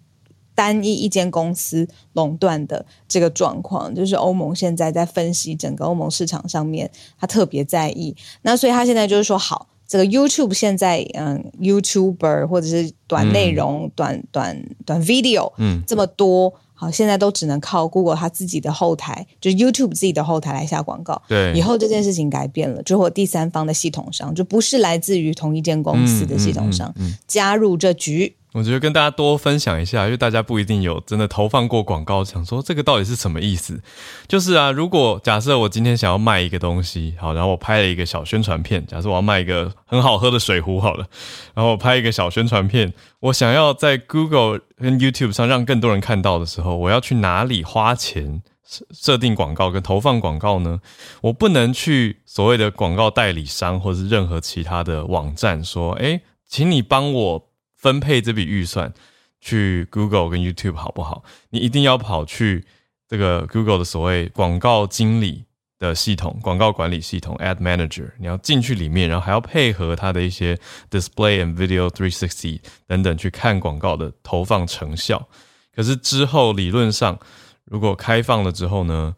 [0.53, 8.15] 单一一间公司垄断的这个状况，就是欧盟现在在分析整个欧盟市场上面，他特别在意。
[8.41, 16.53] 那所以他现在就是说，好，这个 YouTube 现在，嗯，YouTuber 或者是短内容、短短短 video，嗯，这么多。
[16.79, 21.19] 好，现在都只能靠 Google 它自己的后台，就是 YouTube 自己的后台来下广告。
[21.27, 26.93] 对，以后这件事情改变了，之后第三方的系统上，就不是来自于同一间公司的系统商
[27.27, 28.36] 加入这局。
[28.53, 33.79] 我觉得跟大家多分享一下，因为大家不一定有真的投放过广告，想说这个到底是什么意思？
[34.27, 41.05] 就是啊，如果假设我今天想要卖一个东西，好，然后我拍了一个小宣传片，假设我要卖一个很好喝的水壶，好了，
[41.53, 50.79] 然后我拍一个小宣传片，我想要在 Google 跟 YouTube 上让更多人看到的时候，我要去哪里花钱设设定广告跟投放广告呢？
[51.21, 57.46] 我不能去所谓的广告代理商或者是任何其他的网站说，哎，请你帮我。
[57.87, 58.93] 分配这笔预算
[59.39, 61.23] 去 Google 跟 YouTube 好不好？
[61.51, 62.65] 你一定要跑去
[63.07, 65.45] 这个 Google 的所谓广告经理
[65.79, 70.59] 的系统、广告管理系统 Ad Manager，你要进去里面，然后还要配合它的一些
[70.91, 75.29] Display and Video 360等等去看广告的投放成效。
[75.73, 77.17] 可是之后理论上，
[77.63, 79.15] 如果开放了之后呢？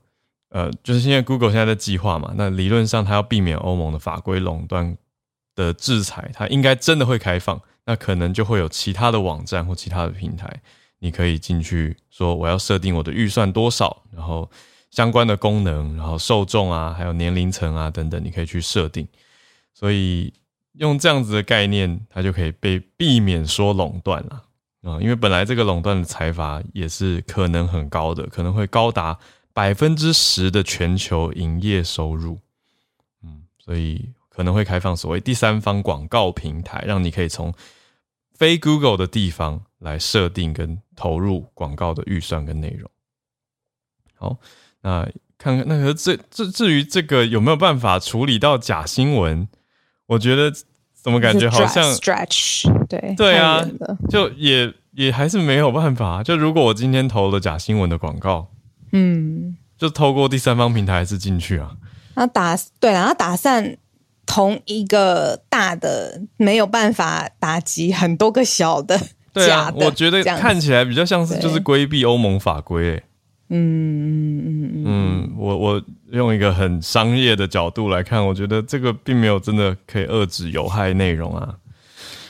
[0.52, 4.98] 呃，就是现在 Google 现在的计划嘛，那理论上它要避免欧盟的法规垄断
[5.56, 7.62] 的制裁，它应该真的会开放。
[7.90, 10.48] 那可能就会有其他的网站或其他的平台，
[11.00, 14.48] 你可以进去说我要设定我的预算多少，然后
[14.92, 19.08] 相关的功能，然后受众啊，还有年龄层啊等等，你可以去设定。
[19.74, 20.32] 所以
[20.74, 24.44] 用这样子的概念，它就可以被避免说垄断了
[24.84, 29.18] 啊，因为本来这个垄断的财阀也是可能很高的，可能会高达
[29.52, 32.38] 百分之十的全球营业收入。
[33.24, 37.52] 嗯，所以可能会开放所谓第三方广告平台，让你可以从
[38.40, 42.90] 非 Google 的地方来设定跟投入广告的预算跟内容。
[44.16, 44.38] 好，
[44.82, 45.04] 那
[45.38, 49.50] 看看那个这至至于这个有没有办法处理到假新闻？
[50.06, 50.50] 我觉得
[50.94, 53.62] 怎么感觉好像 stretch 对对啊，
[54.10, 56.24] 就也也还是没有办法。
[56.24, 58.52] 就如果我今天投了假新闻的广告，
[58.94, 61.76] 嗯，就透过第三方平台还是进去啊？
[62.16, 63.78] 那打对，然后打散。
[64.30, 68.96] 同一个大的没有办法打击很多个小的
[69.34, 73.02] 假的，我觉得看起来比较像是就是规避欧盟法规。
[73.50, 81.56] 嗯嗯嗯嗯，我我用一个很商业的角度来看，我觉得这个并没有真的可以遏制有害内容啊。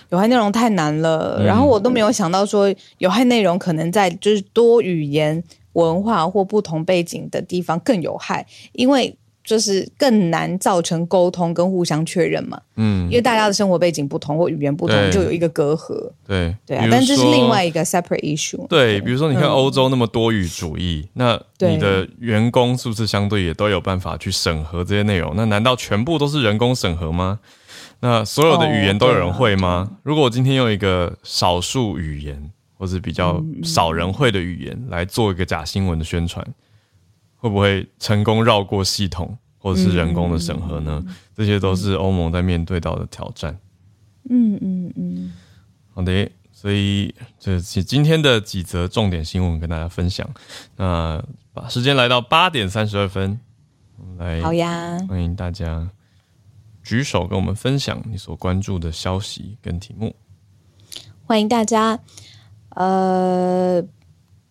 [0.09, 9.13] 有害内容太难了，然后我都没有想到说有害内容可能在就是多语言文化或不同背景的地方更有害，因为。
[9.49, 16.07] 就是更难造成沟通跟互相确认嘛，嗯，因为大家的生活背景不同或语言不同，就有一个隔阂。
[16.27, 18.67] 对对啊，但这是另外一个 separate issue。
[18.67, 25.33] 对，比如说你看欧洲那么多语主义，那你的员工是不是相对也都有办法去审核这些内容？
[25.35, 27.39] 那难道全部都是人工审核吗？
[28.01, 29.89] 那所有的语言都有人会吗？
[30.03, 36.45] 如果我今天用一个少数语言或是比较少人会的语言来做一个假新闻的宣传？
[37.41, 41.01] 会不会成功绕过系统或者是人工的审核呢？
[41.33, 43.57] 这些都是欧盟在面对到的挑战。
[44.29, 45.33] 嗯嗯嗯。
[45.93, 50.29] 好的，所以这今天的几则重点新闻跟大家分享。
[50.75, 51.23] 那
[51.53, 53.39] 把时间来到八点三十二分，
[54.17, 55.89] 来好呀，欢迎大家
[56.83, 60.13] 举手跟我们分享你所关注的消息跟题目。
[61.25, 61.99] 欢迎大家，
[62.71, 63.81] 呃。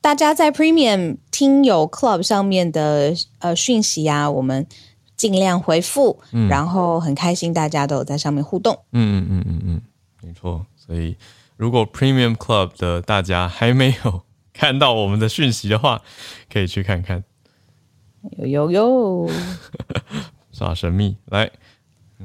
[0.01, 4.67] 大家在 Premium 听友 Club 上面的呃讯息啊，我们
[5.17, 8.79] 尽量回复，然后很开心大家都有在上面互动。
[8.93, 9.83] 嗯嗯嗯嗯嗯，
[10.23, 10.65] 没错。
[10.77, 11.17] 所以
[11.57, 16.01] 如果 Premium Club 的大家还没有看到我们的讯息的话，
[16.53, 17.25] 可以去看看。
[18.39, 19.31] 有有有，
[20.53, 21.51] 耍神秘来，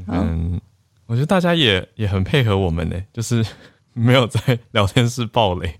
[0.08, 0.60] 嗯，
[1.08, 3.46] 我觉得大家也也很配合我们呢，就是
[3.94, 5.76] 没有在聊天室爆雷，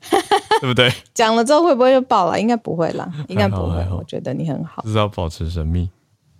[0.60, 0.92] 对不对？
[1.14, 2.40] 讲了之后会不会就爆了？
[2.40, 3.86] 应该不会啦， 应该不会。
[3.90, 5.88] 我觉得你很好，就是要保持神秘。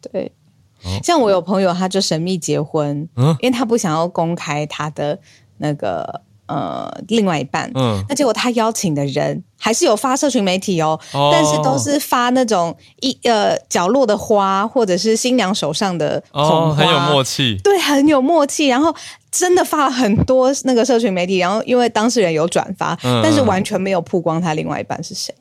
[0.01, 0.31] 对，
[1.03, 5.19] 像我有朋友，他就神秘结婚，嗯，因为他不想要公开他的
[5.59, 6.23] 那个。
[6.49, 10.99] 呃，另外一半，嗯，那结果他邀请的人还是有发社群媒体哦，
[11.31, 18.67] 但是都是发那种一呃角落的花，或者是新娘手上的捧花，很有默契，对，很有默契。
[18.69, 18.97] 然后
[19.31, 25.35] 真的发了很多那个社群媒体，然后因为当事人有转发，但是完全没有曝光他另外一半是谁。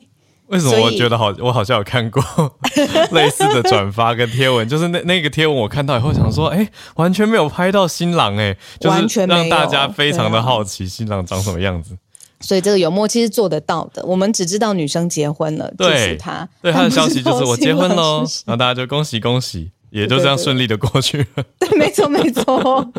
[0.46, 1.26] 为什么我觉得好？
[1.40, 2.22] 我好像有看过
[3.12, 11.98] 类似的转发跟贴文，就是那那个贴文我看到以后想说，哎，完全没有拍到新郎，哎，就是让大家非常的好奇新郎长什么样子。
[12.40, 14.02] 所以这个有默契是做得到的。
[14.06, 21.44] 我们只知道女生结婚了，对他，对他的消息就是我结婚喽，然后大家就恭喜恭喜，也就这样顺利的过去了。
[21.60, 22.90] 对，没错，没错，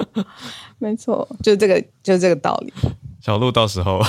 [0.79, 2.73] 没错，就这个，就这个道理。
[3.21, 4.01] 小鹿到时候，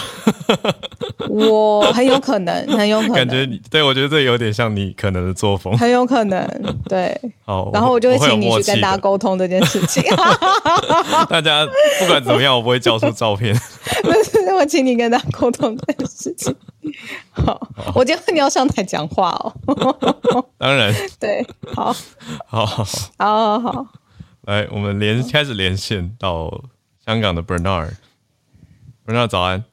[1.28, 3.14] 我很有可能，很有可能。
[3.16, 6.48] 感觉你对我觉得这有点像你可能的作风，很有可能。
[6.88, 10.00] 对，好，然后我就会请你去跟大家沟通这件事情。
[11.28, 11.66] 大家
[11.98, 13.52] 不管怎么样，我不会交出照片。
[14.56, 16.54] 我请你跟大家沟通这件事情。
[17.32, 19.52] 好，我结婚你要上台讲话哦。
[20.56, 20.94] 当然。
[21.18, 21.92] 对，好，
[22.46, 22.84] 好，好，
[23.18, 23.86] 好，好。
[24.42, 26.64] 来，我们连开始连线到
[27.04, 27.92] 香港的 Bernard。
[29.06, 29.64] Bernard 早安，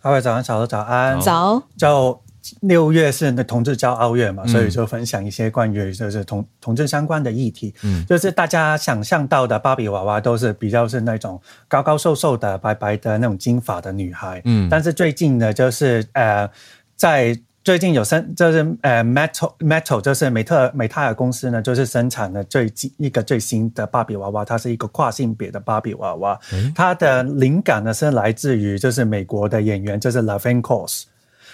[0.00, 1.62] 各位早安，早早安，早。
[1.76, 2.22] 就
[2.60, 7.74] 六月是那同志骄傲月嘛，所以就分享一些关于就是同同志相关的议题。
[7.82, 14.40] 嗯，就是大家想象到的芭比娃娃都是比较是那种高高瘦瘦的、白白的那种金发的女孩。
[14.44, 16.48] 嗯，但是最近呢，就是呃，
[16.96, 26.36] 在最近有生，就是呃，Metal Metal 就是美特美泰尔公司呢，就是生产的最近一个最新的芭比娃娃，它是一个跨性别的芭比娃娃。
[26.74, 31.04] 它的灵感呢是来自于就是美国的演员，就是 Lavin Cos。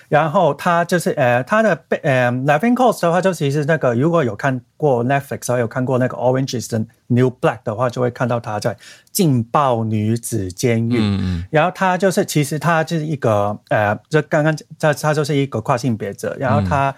[0.09, 7.31] 然后他就是呃，他的被呃 l e v i n c o s 的话，就其实那个如果有看过 Netflix，还有看过那个 Orange is the New
[7.41, 8.75] Black 的话，就会看到他在
[9.13, 10.97] 劲爆女子监狱。
[10.99, 16.35] 嗯然后他就是其实他就是一个呃，这刚刚他他就是一个跨性别者。
[16.39, 16.95] 然后他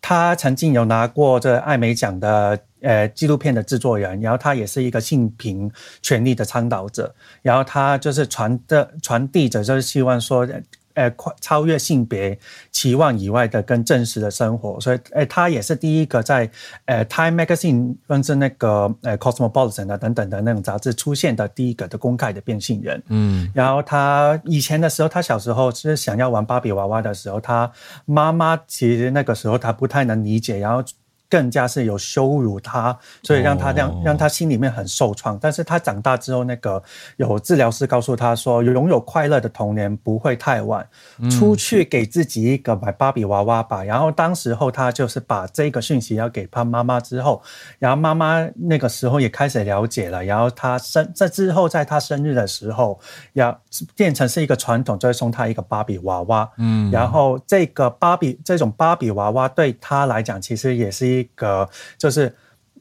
[0.00, 4.18] 他曾经有拿过这艾美奖的呃纪录片的制作人。
[4.22, 7.14] 然后他也是一个性平权利的倡导者。
[7.42, 10.48] 然后他就是传的传递者，就是希望说。
[10.96, 12.38] 呃，跨超越性别
[12.72, 16.50] 期望以外的更真实的生活，所以，呃，他也是第一个在
[16.86, 17.74] 呃《Time Magazine》
[18.08, 23.02] 甚至那个呃《Cosmopolitan》啊等等的那种杂志出现的第一个的公开的变性人。
[23.08, 27.70] 嗯，然后他以前的时候，他小时候是想要玩芭比娃娃的时候，他
[28.06, 30.82] 妈妈其实那个时候他不太能理解，然后。
[31.28, 35.36] 更加是有羞辱他，所以让他让让他心里面很受创。
[35.40, 36.80] 但是他长大之后，那个
[37.16, 40.86] 有治疗师告诉他说，拥有快乐的童年不会太晚，
[41.30, 43.82] 出去给自己一个买芭比娃娃吧。
[43.82, 47.42] 然后当时候他就是把这个讯息要给他妈妈之后，
[47.80, 50.22] 然后妈妈那个时候也开始了解了。
[50.22, 53.00] 然后他生在之后，在他生日的时候，
[53.32, 53.60] 要
[53.96, 56.48] 变成是一个传统，就会送他一个芭比娃娃。
[56.58, 61.15] 嗯，然后这个芭比这种芭比娃娃对他来讲，其实也是。
[61.18, 62.34] 一个就是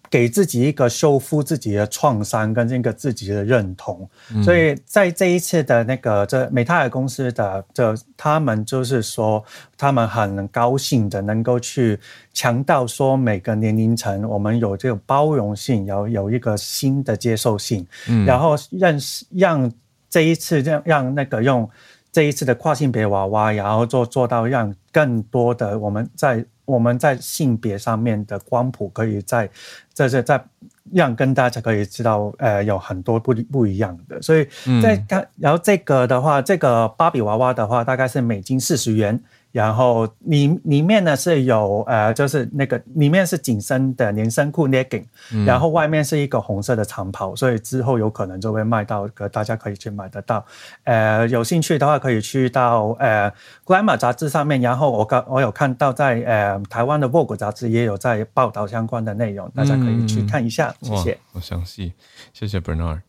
[0.07, 4.07] 给自己一个修复自己的创伤跟这个自己的认同，
[4.43, 9.43] 所以在这一次的那个这美泰尔公司的这他们就是说，
[9.75, 11.99] 他们很高兴的能够去
[12.33, 17.85] 强调说，每个年龄层我们有这个包容性，有有一个新的接受性，
[18.27, 19.69] 然后认识让
[20.07, 21.67] 这一次让让那个用
[22.11, 26.45] 这一次的跨性别娃娃，然后做做到让更多的我们在。
[26.65, 29.49] 我们在性别上面的光谱，可以在
[29.93, 30.43] 在在在
[30.91, 34.21] 让跟大家可以知道，呃，有很多不不一样的。
[34.21, 34.47] 所以
[34.81, 39.19] 在看，然后这个的话，这个芭比娃娃的话，大概是美金四十元。
[39.55, 45.05] 然后里里面呢是有呃，就是那个里面是紧身的连身裤 legging，
[45.45, 50.45] 然后外面是一个红色的长袍，所以之后有可能就会卖到，可大家可以去买得到。
[50.83, 53.31] 呃，有兴趣的话可以去到呃
[53.65, 60.75] 《Glamour》杂志上面，然后我刚我有看到在呃台湾的《Vogue》杂志也有在报道相关的内容，大家可以去看一下。
[60.81, 61.93] 谢谢，好详细，
[62.33, 62.99] 谢谢 Bernard。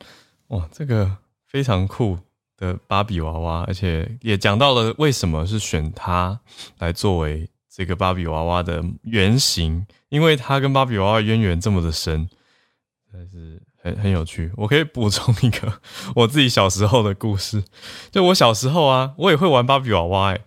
[0.48, 1.16] 哇，这个
[1.48, 2.18] 非常酷。
[2.56, 6.40] 的芭比娃娃，而且也讲到了为什么是选它
[6.78, 12.28] 来作为这个芭比娃娃的原型，因为它跟芭比娃娃渊源这么的深，
[13.12, 14.50] 还是很很有趣。
[14.56, 15.80] 我可以补充一个
[16.16, 17.62] 我自己小时候的故事，
[18.10, 20.40] 就我小时候啊，我也会玩芭比娃娃，哎，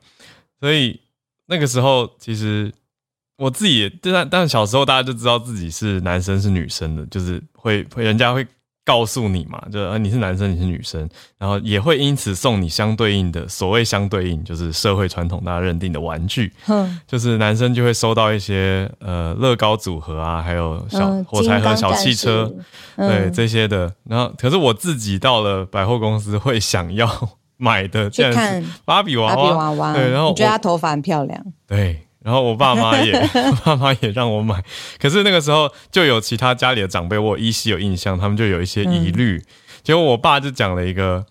[0.60, 1.00] 所以
[1.46, 2.74] 那个时候其实
[3.38, 8.48] 我自己，但但小时候大家就知道自己是男生是女生的，就是会会人家会。
[8.90, 16.52] 告诉你嘛，就啊你是男生，你是女生，然后也会因此送你相对应的所谓相对应，就是社会传统大家认定的玩具，
[17.06, 22.52] 就是男生就会收到一些呃乐高组合啊，还有小火柴盒、小汽车，
[22.96, 23.94] 对这些的。
[24.06, 27.08] 然后可是我自己到了百货公司会想要
[27.58, 32.02] 买的，去看芭比娃娃，对，然后我觉得她头发很漂亮，对。
[32.24, 33.14] 然后我爸妈也，
[33.64, 34.62] 爸妈也让我买，
[35.00, 39.42] 可是那个时候就有其他家里的长辈，我依稀有印象，他们就有一些疑虑。
[39.82, 41.26] 结果我爸就讲了一个，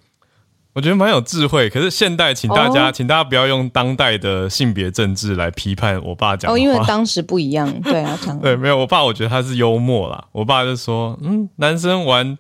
[0.73, 1.69] 我觉得蛮有智慧。
[1.69, 6.51] 可是现代，请大家，请大家不要用当代的性别政治来批判我爸讲。
[6.51, 10.25] 哦，因为当时不一样，对啊， 对，没有我爸，我觉得他是幽默啦。
[10.33, 12.39] 我爸就说，嗯，男生玩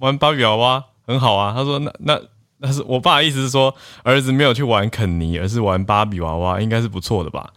[0.00, 1.54] 玩芭比娃娃很好啊。
[1.56, 2.20] 他说，那那
[2.62, 7.52] 那是我爸的意思是说，儿子没有去玩肯尼，而是玩芭比娃娃，应该是不错的吧。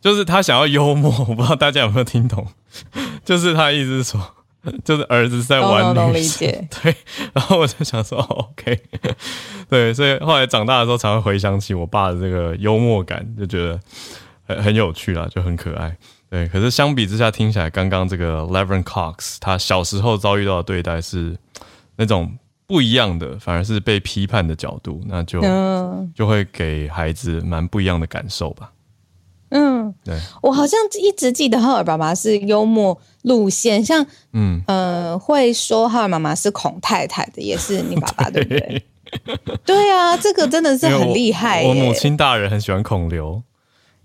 [0.00, 2.46] 就是他想要幽默，我不知道大家有没有听懂。
[3.24, 4.34] 就是他意思是说，
[4.82, 6.66] 就是儿子在玩女解。
[6.82, 6.96] 对。
[7.32, 8.80] 然后我就想说，OK，
[9.68, 13.78] 对，所以后来长大的时候，才会回想起我爸的这个幽默感，就觉得
[14.46, 15.96] 很很有趣啦，就很可爱。
[16.30, 21.36] 对，可是相比之下，听起来刚刚这个 Levin Cox 他小时候遭遇到的对待是
[21.96, 22.38] 那种
[22.70, 25.42] 不一样的，反而是被批判的角度，那就
[26.14, 28.70] 就会给孩子蛮不一样的感受吧。
[29.48, 38.82] 嗯，对，我好像一直记得赫尔爸爸是幽默路线，像嗯呃会说浩尔妈妈是孔太太的，也是你爸爸 对不对？
[39.64, 41.64] 对啊，这个真的是很厉害。
[41.64, 43.42] 我母亲大人很喜欢孔刘。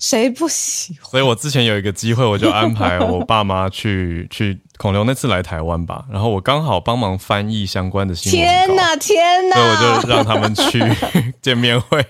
[0.06, 1.10] 谁不喜欢？
[1.10, 8.40] 所以我之前有一个机会，我就安排我爸妈去去孔刘那次来台湾吧，然后我刚好帮忙翻译相关的新闻。
[8.40, 9.56] 天哪，天哪！
[9.56, 10.80] 所以我就让他们去
[11.42, 12.06] 见面会。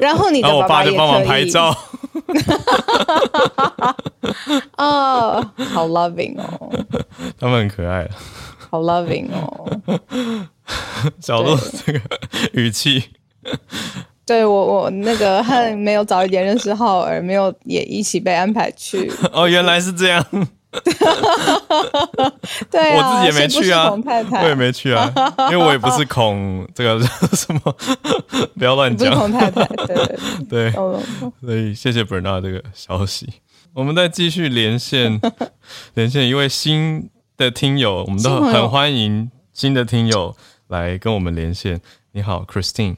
[0.00, 1.76] 然后你，然后我爸就帮忙拍照。
[4.78, 6.72] 哦，好 loving 哦。
[7.38, 8.08] 他们很可爱。
[8.70, 10.48] 好 loving 哦。
[11.20, 12.00] 小鹿这个
[12.54, 13.04] 语气。
[14.24, 19.12] 对我，我那个 恨没有早一点认识浩儿，没有也一起被安排去。
[19.32, 20.24] 哦，原来是这样。
[22.70, 25.12] 对我自己也没去啊，太太我也没去啊，
[25.52, 26.98] 因为我也不是孔这个
[27.32, 27.60] 什么，
[28.56, 29.14] 不要乱讲。
[29.14, 30.18] 孔太太，对
[30.48, 30.72] 对。
[30.72, 33.28] 所以谢谢 Bernard 这个消息，
[33.74, 35.20] 我们再继续连线，
[35.92, 40.34] 连线一位新的听友，我们都很欢迎新的听友
[40.68, 41.82] 来跟我们连线。
[42.12, 42.96] 你好，Christine。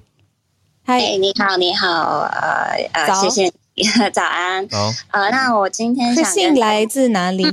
[0.87, 4.69] 嗨，你好，你好，呃呃，谢谢你，早安。
[4.71, 7.47] 好，呃，那我今天想信来自哪里？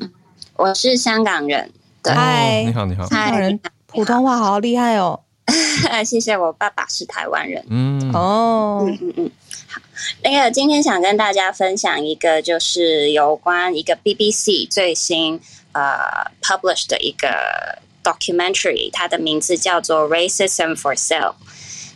[0.58, 1.72] 我是香港人。
[2.04, 3.08] 嗨，你好，你好。
[3.08, 3.58] 香港人
[3.88, 5.22] 普通话好厉害哦。
[6.06, 7.66] 谢谢，我爸爸是台湾人。
[7.70, 9.32] 嗯，哦，嗯嗯嗯。
[9.70, 9.82] 好，
[10.24, 15.40] 那个今天想跟大家分享一个，就是有关一个 BBC 最新
[15.72, 21.36] 呃 published 的一个 documentary，它的名字叫做 Racism for Sale。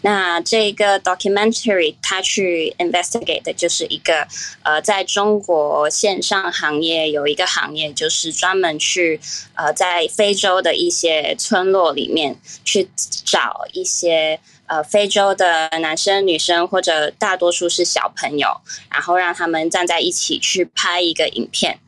[0.05, 4.27] 那这个 documentary 它去 investigate 的就是一个
[4.61, 9.19] 呃，在中国线上行业有一个行业，就是专门去
[9.55, 12.87] 呃在非洲的一些村落里面去
[13.25, 21.79] 找一些呃非洲的男生女生或者大多数是小朋友，然后让他们站在一起去拍一个影片。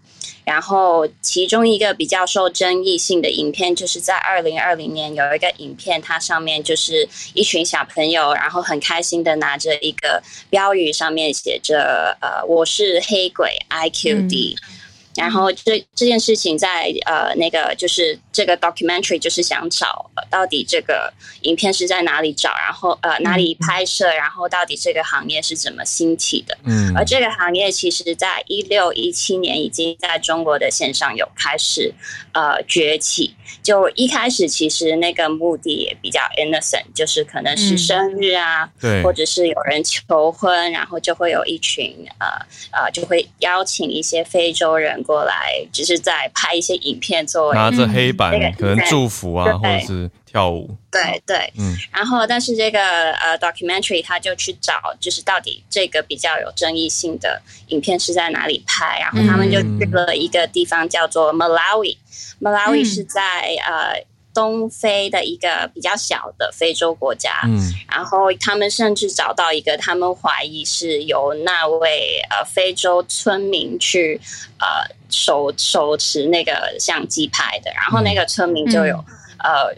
[0.47, 14.55] 然后，其中一个比较受争议性的影片，就是在二零二零年有一个影片，它上面就是一群小朋友，然后很开心的拿着一个标语，上面写着“呃，我是黑鬼 IQD”。
[15.17, 21.11] 然后这这件事情在呃那个就是这个 documentary 就是想找到底这个
[21.41, 26.55] 影片是在哪里找，然后呃哪里拍摄，然后到底这个行业是怎么兴起的？
[26.65, 31.91] 嗯，而这个行业其实在一六一七年已经在中国的线上有开始
[32.33, 33.33] 呃崛起。
[33.63, 42.27] 就一开始其实那个目的也比较 innocent，就是可能是生日啊，对，或者是有人求婚，然后就会有一群呃
[42.71, 45.01] 呃就会邀请一些非洲人。
[45.07, 50.69] 过来，只是在拍一些影片，作为拿着黑板，可能祝福啊，或者是跳舞。
[50.91, 51.75] 对对，嗯。
[51.91, 58.99] 然后，但是这个呃，documentary 他就去找，就是到底这个比较有争议性的影片是在哪里拍。
[58.99, 64.05] 然后他们就去了一个地方叫做 Malawi，Malawi 是在呃。
[64.37, 67.57] 东非的一个比较小的非洲国家，嗯，
[67.89, 74.21] 然后他们甚至找到一个，他们怀疑是由那位呃非洲村民去
[74.59, 79.03] 呃手手持那个相机拍的，然后那个村民就有
[79.39, 79.73] 呃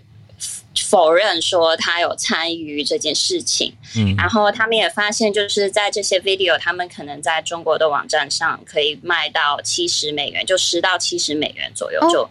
[0.90, 3.74] 否认说他有参与这件事情。
[3.96, 4.14] 嗯。
[4.18, 12.10] 然后他们也发现，就是在这些 video，他们可能在中国的网站上可以卖到七十美元，就十到七十美元左右，哦。
[12.12, 12.30] 就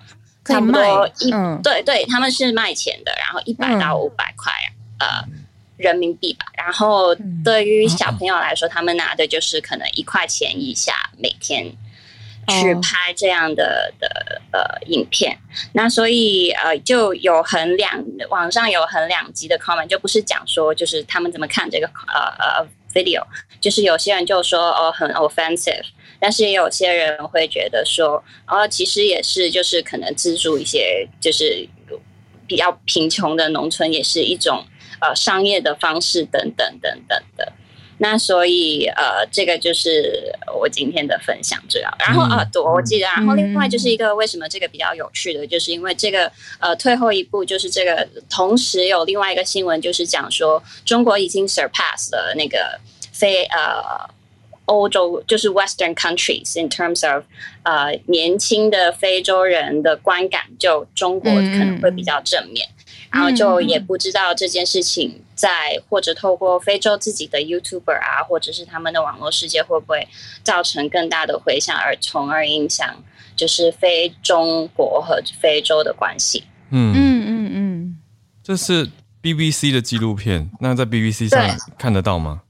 [0.54, 4.52] 差不多卖一、嗯对对，他们是卖钱的，然后一百嗯到五百块、
[4.98, 5.06] 呃
[5.76, 6.46] 人民币吧。
[6.54, 11.72] 然后嗯对于小朋友来说，他们拿的就是可能一块钱以下每天。
[12.50, 15.36] 去哦拍这样的的呃影片，
[15.74, 23.22] 那所以呃就有很两网上有很两极的 comment，就不是讲说就是他们怎么看这个呃呃 video，
[23.60, 25.84] 就是有些人就说哦很 offensive，
[26.20, 31.68] 但是也有些人会觉得说哦其实也是就是可能资助一些就是
[32.46, 34.64] 比较贫穷的农村也是一种
[35.00, 37.52] 呃商业的方式等等等等的。
[38.00, 41.92] 那所以呃，这个就是我今天的分享主要。
[41.98, 43.06] 然后嗯啊，对，我记得。
[43.06, 52.78] 然后另外嗯就是一个为什么这个比较有趣的，就是因为这个呃退后一步，就是这个同时有另外一个新闻，就是讲说中国已经 surpass 了那个
[53.12, 54.17] 非呃。
[54.68, 57.24] 欧洲就是 Western countries in terms of
[57.62, 62.68] 呃年轻的非洲人的观感，就中国可能会比较正面，
[63.10, 70.06] 然后就也不知道这件事情在或者透过非洲自己的 YouTuber 啊，或者是他们的网络世界会不会
[70.42, 73.02] 造成更大的回响，而从而影响
[73.34, 76.44] 就是非中国和非洲的关系。
[76.70, 77.98] 嗯，嗯嗯嗯，
[78.42, 78.90] 这是
[79.22, 82.42] BBC 的纪录片，那在 BBC 上看得到吗？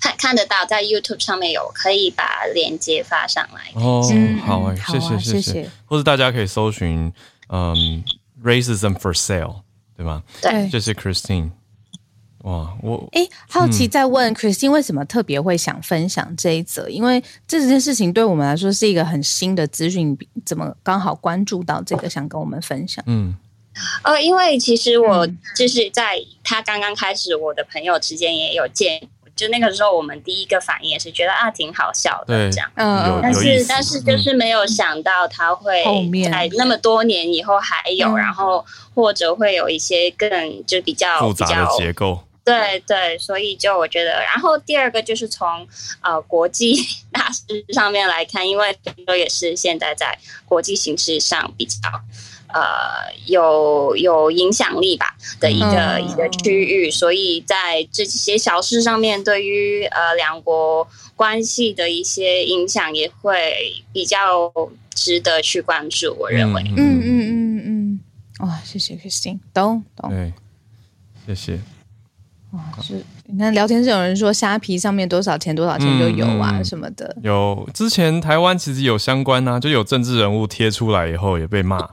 [0.00, 3.70] 看看得到，在 YouTube 上面有，可以把链接发上来。
[3.74, 7.12] 哦嗯，好哎、嗯谢谢啊谢谢谢，或者大家可以搜寻
[7.48, 8.04] 嗯
[8.42, 9.62] racism for sale，
[9.96, 10.22] 对吗？
[10.40, 11.50] 对谢谢 Christine。
[12.44, 16.88] 哇，我哎，好嗯奇在问 Christine 为什么特别会想分享这一则？
[16.88, 23.04] 因为这件事情对我们来说是一个很新的资讯，怎么刚好关注到这个，想跟我们分享？
[23.08, 23.34] 嗯
[24.04, 32.68] 呃，因为其实我嗯就是在他刚刚开始，我的朋友之间也有见，就那个时候我们第一个反应也是觉得啊挺好笑的对这样。
[32.74, 35.84] 嗯但是但是就是没有想到他会
[36.24, 38.16] 在那么多年以后还有，嗯。
[38.16, 38.64] 然后
[38.94, 45.68] 或者会有一些更就比较复杂的结构，对对，所以就我觉得，然后第二个就是从
[46.00, 46.76] 呃国际
[47.12, 47.42] 大事
[47.74, 51.76] 上面来看，因为非洲也是现在在国际形势上比较
[52.48, 56.06] 呃有有影响力吧的一个、嗯。
[56.06, 64.52] 一个区域，所以在这些小事上面，对于呃两国关系的一些影响也会比较
[64.94, 66.14] 值得去关注。
[66.18, 67.36] 我认为，嗯嗯嗯。
[67.68, 68.00] 嗯，
[68.40, 70.10] 哇，谢谢 Christine，懂懂。
[70.10, 70.32] 对，
[71.26, 71.60] 谢谢。
[72.80, 81.90] 是，你看聊天室有人说虾皮上面多少钱多少钱就有啊、什么的，有之前台湾其实有相关啊，就有政治人物贴出来以后也被骂，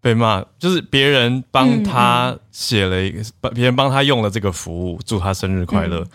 [0.00, 6.06] 被骂就是别人帮他写了一个，帮别人帮他用了这个服务，祝他生日快乐。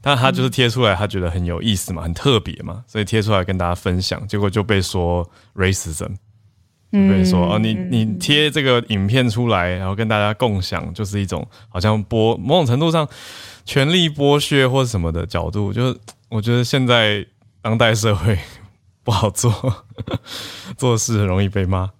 [0.00, 6.10] 但他就是贴出来，他觉得很有意思嘛，很特别嘛，所以贴出来跟大家分享，结果就被说 racism，
[6.92, 13.08] 就被说、哦，你你贴这个影片出来，然后跟大家共享，就是一种好像剥某种程度上
[13.64, 17.24] 权力剥削或什么的角度，就是我觉得现在
[17.62, 18.38] 当代社会
[19.02, 19.84] 不好做，
[20.76, 21.90] 做事很容易被骂，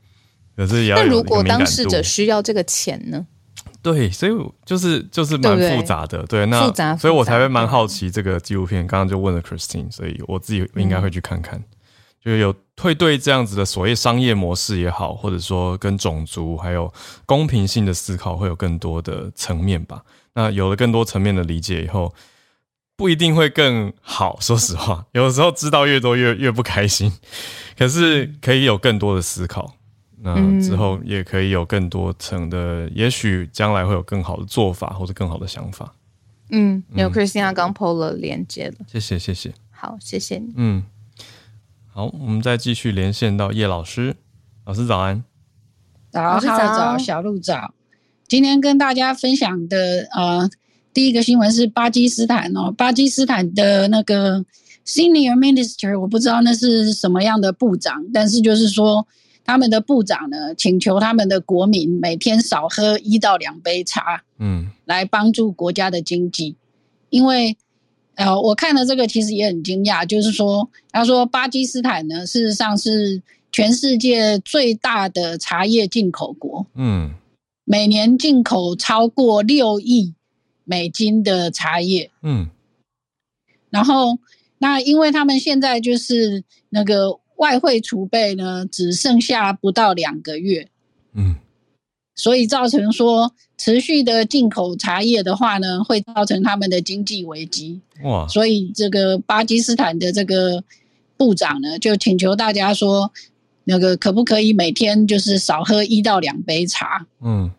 [0.56, 3.26] 可是也要那如果当事者需要这个钱呢？
[3.82, 8.86] 对，所以我就是就是蛮复杂的，对，那复杂所以我才会蛮好奇这个纪录片。
[8.86, 11.62] 刚刚就问了 Christine，所以我自己应该会去看看，
[12.24, 16.90] 就有会对这样子的所谓商业模式也好，或者说跟种族还有
[17.26, 20.02] 公平性的思考，会有更多的层面吧。
[20.32, 22.14] 那有了更多层面的理解以后，
[22.96, 24.38] 不一定会更好。
[24.40, 27.12] 说实话，有的时候知道越多越越不开心，
[27.76, 29.74] 可是可以有更多的思考。
[30.26, 35.94] 那之后也可以有更多层的，也许将来会有更好的做法或者更好的想法。
[36.50, 39.52] 嗯，有 Christina 刚 PO 了连接了，谢谢，谢谢。
[39.70, 40.54] 好，谢谢你。
[40.56, 40.82] 嗯，
[41.92, 44.16] 好，我们再继续连线到叶老师。
[44.64, 45.22] 老师早安。
[46.10, 47.74] 早，老师哈早早，小鹿早。
[48.26, 50.48] 今天跟大家分享的呃，
[50.94, 54.42] 第一个新闻是巴基斯坦哦，巴基斯坦的那个
[54.86, 59.06] senior minister，我不知道那是什么样的部长，但是就是说
[59.44, 66.56] 他们的部长呢，请求他们的国民每天少喝一到两杯茶，嗯来帮助国家的经济，
[67.10, 67.56] 因为。
[68.16, 73.20] 呃，我看了这个，其实也很惊讶，就是说，他说巴基斯坦呢，事实上是
[73.50, 77.10] 全世界最大的茶叶进口国，嗯
[77.64, 80.14] 每年进口超过六亿
[80.62, 82.12] 美金的茶叶。
[82.22, 82.50] 嗯
[83.70, 84.16] 然后，
[84.58, 90.68] 那因为他们现在就是那个外汇储备呢，只剩下不到两个月，
[91.14, 91.36] 嗯
[92.16, 97.80] 所以造成说持续的进口茶叶的话呢，会造成他们的经济危机。
[98.04, 100.62] 哇，所以这个巴基斯坦的这个
[101.16, 103.10] 部长呢，就请求大家说，
[103.64, 107.04] 那个可不可以每天就是少喝一到两杯茶？
[107.20, 107.50] 嗯，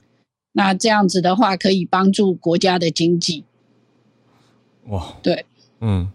[0.53, 3.43] 那这样子的话，可以帮助国家的经济。
[4.87, 5.45] 哇，对，
[5.81, 6.09] 嗯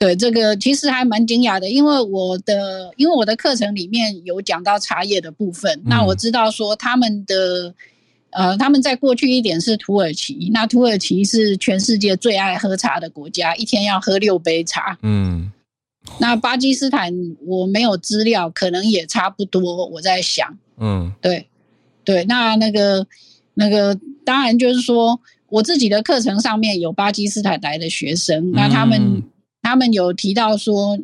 [0.00, 7.74] 对，这个其实还蛮惊讶的，因为我的因为我的课程里面有讲到茶叶的部分，那我知道说他们的
[8.30, 14.96] 呃他们在过去一点是土耳其，那土耳其是全世界最爱喝茶的国家，一天要喝六杯茶。
[15.02, 15.52] 嗯
[16.18, 17.12] 那巴基斯坦
[17.46, 19.84] 我没有资料，可能也差不多。
[19.84, 21.46] 我在想，嗯对
[22.04, 23.06] 对，那那个
[23.52, 23.94] 那个
[24.24, 25.20] 当然就是说
[25.50, 28.98] 我自己的课程上面有巴基斯坦来的学生，那他们。
[28.98, 29.22] 嗯
[29.70, 30.98] 他们有提到说，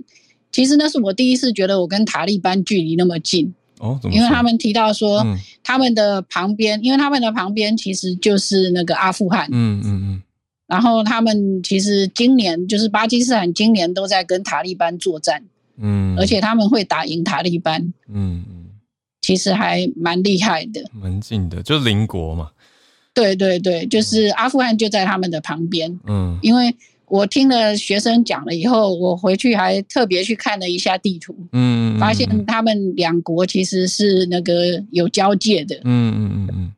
[0.51, 4.01] 其实那是我第一次觉得我跟塔利班距离那么近，哦？
[4.11, 5.39] 因为他们提到说，嗯。
[5.63, 10.23] 他们的旁边，因为他们的旁边其实就是那个阿富汗，嗯嗯
[10.69, 15.43] 然后他们其实今年就是巴基斯坦今年都在跟塔利班作战，
[15.77, 18.67] 嗯，而且他们会打赢塔利班，嗯嗯。
[19.23, 20.85] 其实还蛮厉害的。
[20.93, 22.51] 蛮近的，就是邻国嘛。
[23.13, 26.39] 对对对，就是阿富汗就在他们的旁边，嗯。
[26.43, 26.73] 因为
[27.09, 35.77] 我听了学生讲了以后，我回去还特别去看了一下地图，嗯，发现他们两国其实是那个有交界的。
[35.85, 36.73] 嗯嗯嗯嗯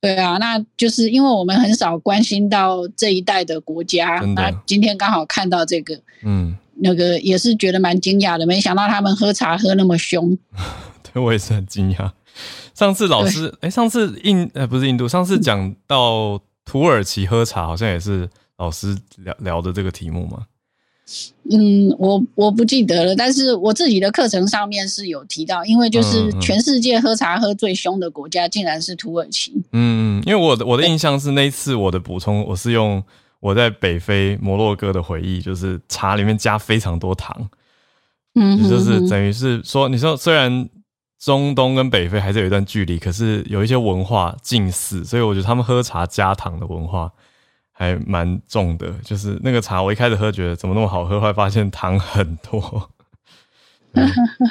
[0.00, 10.36] 对啊，那就是因为我们很少关心到这一代的国家，那今天刚好看到这个，嗯，那个也是觉得蛮惊讶的，没想到他们喝茶喝那么凶。
[11.12, 12.10] 对我也是很惊讶。
[12.74, 18.28] 上次老师，哎，上次印呃不是印度，上次讲到土耳其喝茶，好像也是
[18.62, 20.46] 老师聊聊的这个题目吗。
[21.50, 29.52] 嗯，我我不记得了，但是我自己的课程上面是有提到，因为就是全世界喝茶喝最凶的国家竟然是土耳其。
[29.72, 33.02] 嗯，因为我的我的印象是那一次我的补充，我是用
[33.40, 37.50] 我在北非摩洛哥的回忆，就是茶里面加非常多糖，
[38.36, 40.68] 嗯，就是等于是说，你说虽然
[41.18, 47.12] 中东跟北非还是有一段距离，可是有一些文化近似，所以我觉得他们喝茶加糖的文化
[47.72, 48.90] 还蛮重的。
[49.02, 52.90] 就是那个茶，我一开始喝觉得怎么那么好喝，后来发现糖很多，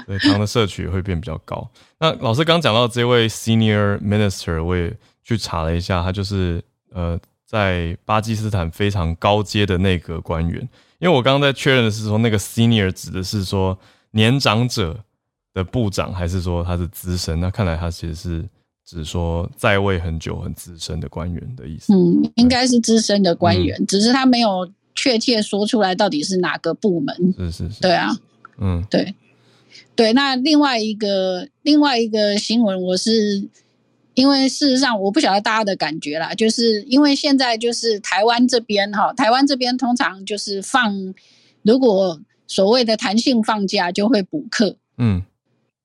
[0.06, 1.70] 对，糖的摄取会变比较高。
[2.00, 10.68] 那老师刚讲到这位 senior minister，我也去查了一下，他就是呃在巴基斯坦非常高阶的内阁官员。
[11.00, 13.78] 因为我刚刚在确认的是说，那个 senior 指的是说
[14.12, 15.04] 年长者
[15.52, 17.40] 的部长，还是说他是资深？
[17.40, 18.48] 那看来他其实是
[18.86, 21.94] 指说在位很久、很资深的官员的意思。
[21.94, 27.16] 嗯，应该是资深的官嗯员，只是他没有确切说出来到底是哪个部门。
[27.38, 28.10] 是是是，对啊，
[28.58, 29.16] 嗯对，
[29.96, 30.14] 对。
[30.14, 33.48] 那另外一个另外一个新闻，我是
[34.14, 41.14] 因为事实上我不晓得大家的感觉啦，就是因为现在就是台湾这边哈，台湾这边通常就是放，
[41.62, 45.22] 如果所谓的弹性放假，就会补课嗯，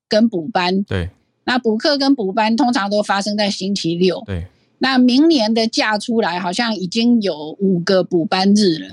[0.09, 0.83] 跟补班。
[0.83, 1.11] 对
[1.47, 4.23] 那补课跟补班通常都发生在星期六。
[4.27, 4.47] 对，
[4.79, 8.89] 那明年的假出来，好像已经有五个补班日了。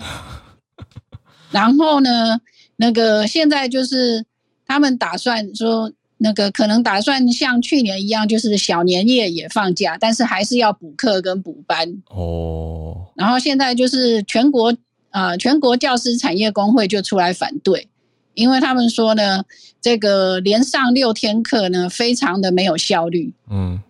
[1.52, 2.40] 然后呢，
[2.78, 4.24] 那个现在就是
[4.66, 12.02] 他们打算说，那个可能打算像去年一样，就是小年夜也放假，但是还是要补课跟补班。
[12.12, 14.74] 哦，然后现在就是全国
[15.10, 17.88] 呃全国教师产业工会就出来反对，
[18.34, 19.44] 因为他们说呢，
[19.82, 23.34] 这个连上六天课呢，非常的没有效率。
[23.50, 23.82] 嗯。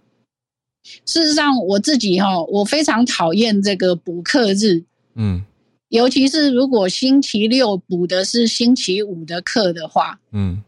[1.06, 4.84] 事实上，我自己哈、我非常讨厌这个补课日，
[5.16, 5.44] 嗯。
[5.90, 10.64] 尤其是如果星期六补的是星期五的课的话，嗯，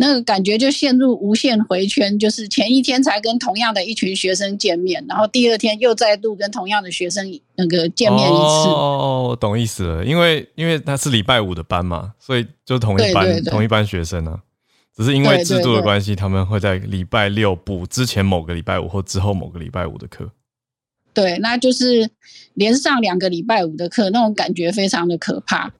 [0.00, 8.34] 那个感觉就陷入无限回圈，就是前一天才跟同样的一群学生见面，然后第二天又再度跟同样的学生那个见面一次。
[8.34, 14.40] 哦懂意思了，因为因为他是礼拜五的班嘛，所以就同一班对对对同一班学生啊，
[14.96, 20.30] 只是因为制度的对关系，他们会在礼拜六补之前某个礼拜五或之后某个礼拜五的课。
[21.12, 22.08] 对，那就是
[22.54, 25.70] 连上两个礼拜五的课，那种感觉非常的可怕。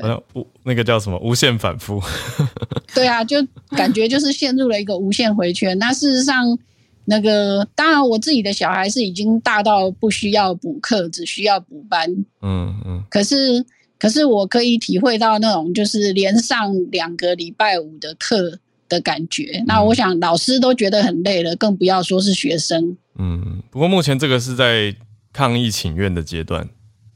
[0.00, 2.00] 对好像无那个叫什么无限反复。
[2.94, 3.36] 对啊，就
[3.70, 5.78] 感觉就是陷入了一个无限回圈。
[5.78, 6.58] 那事实上，
[7.06, 12.10] 那个当然我自己的小孩是已经大到不需要补课，只需要补班。
[12.42, 13.64] 嗯嗯可是，
[13.98, 19.62] 可是我可以体会到那种就是连上两个礼拜五的课的感觉。
[19.66, 22.96] 那我想老师都觉得很累了，更不要说是学生。
[23.18, 24.94] 嗯，不过目前这个是在
[25.32, 26.68] 抗议请愿的阶段，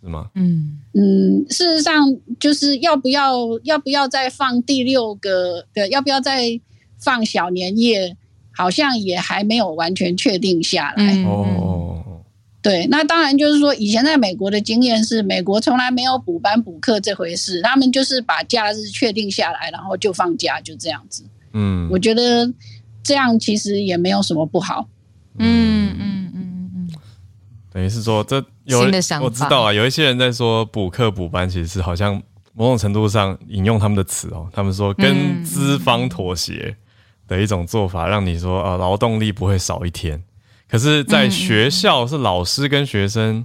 [0.02, 0.30] 是吗？
[0.34, 6.60] 嗯，嗯，事实上就是要不要要不要再放第六个的，要不要再
[6.98, 8.16] 放小年夜，
[8.52, 11.14] 好像也还没有完全确定下来。
[11.14, 12.24] 嗯哦，
[12.62, 21.24] 对，那当然就是说，以前在美国的经验是，美国从来没有补班补课这回事，他们就是把假日确定下来，然后就放假，就这样子。
[21.52, 22.52] 嗯，我觉得
[23.02, 24.88] 这样其实也没有什么不好。
[25.38, 26.90] 嗯嗯嗯嗯
[27.72, 36.76] 等于是说这有新的想法我知道啊，有一些人在说补课补班，其实是好像某种程度上引用他们的词哦，他们说跟嗯资方妥协
[37.26, 40.22] 的一种做法，让你说啊劳动力不会少一天。
[40.68, 43.42] 可是，在学校是老师跟学生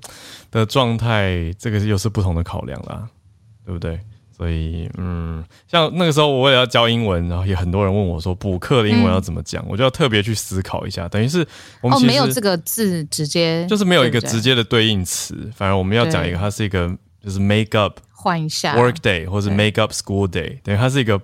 [0.52, 3.08] 的状态，这个又是不同的考量啦，
[3.66, 3.98] 对不对？
[4.44, 11.08] 所以，嗯，像那个时候我也要教英文，然后也很多人问我说补课的英文要怎么讲，我就要特别去思考一下。
[11.08, 11.48] 等于是
[11.80, 18.76] 我们哦，其实没有这个字直接就是没有一个直接的对应词，反而我们要讲一个，它是一个就是 make up 换一下。
[18.76, 19.56] work day 或者对。
[19.56, 21.18] make up school day，等于它是一个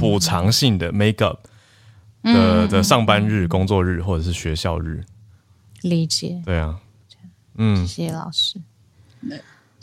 [0.00, 1.38] 补偿性的 make up
[2.24, 2.34] 嗯。
[2.34, 5.04] 的的上班日、工作日或者是学校日，
[5.82, 6.74] 理解，对啊，
[7.56, 8.60] 嗯谢谢老师。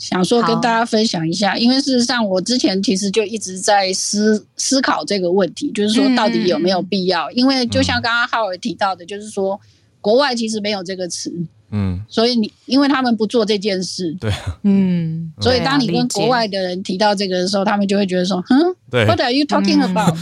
[0.02, 7.30] 想说跟大家分享一下，因为事实上我之前其实就一直在思思考这个问题，就是说到底有没有必要？
[7.30, 9.60] 因为就像刚刚浩尔提到的，就是说
[10.00, 11.32] 国外其实没有这个词，
[11.70, 18.58] 嗯，所以你因为他们不做这件事，对啊，嗯，所以当你跟国外的人提到这个的时候，他们就会觉得说，哼
[18.90, 19.94] 对，What are you talking 嗯。
[19.94, 20.18] about？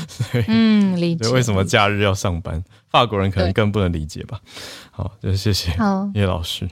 [0.47, 1.25] 嗯理解。
[1.25, 2.63] 对，为什么假日要上班？
[2.91, 4.41] 法国人可能更不能理解吧。
[4.91, 6.11] 好，就谢谢好。
[6.15, 6.69] 叶老师。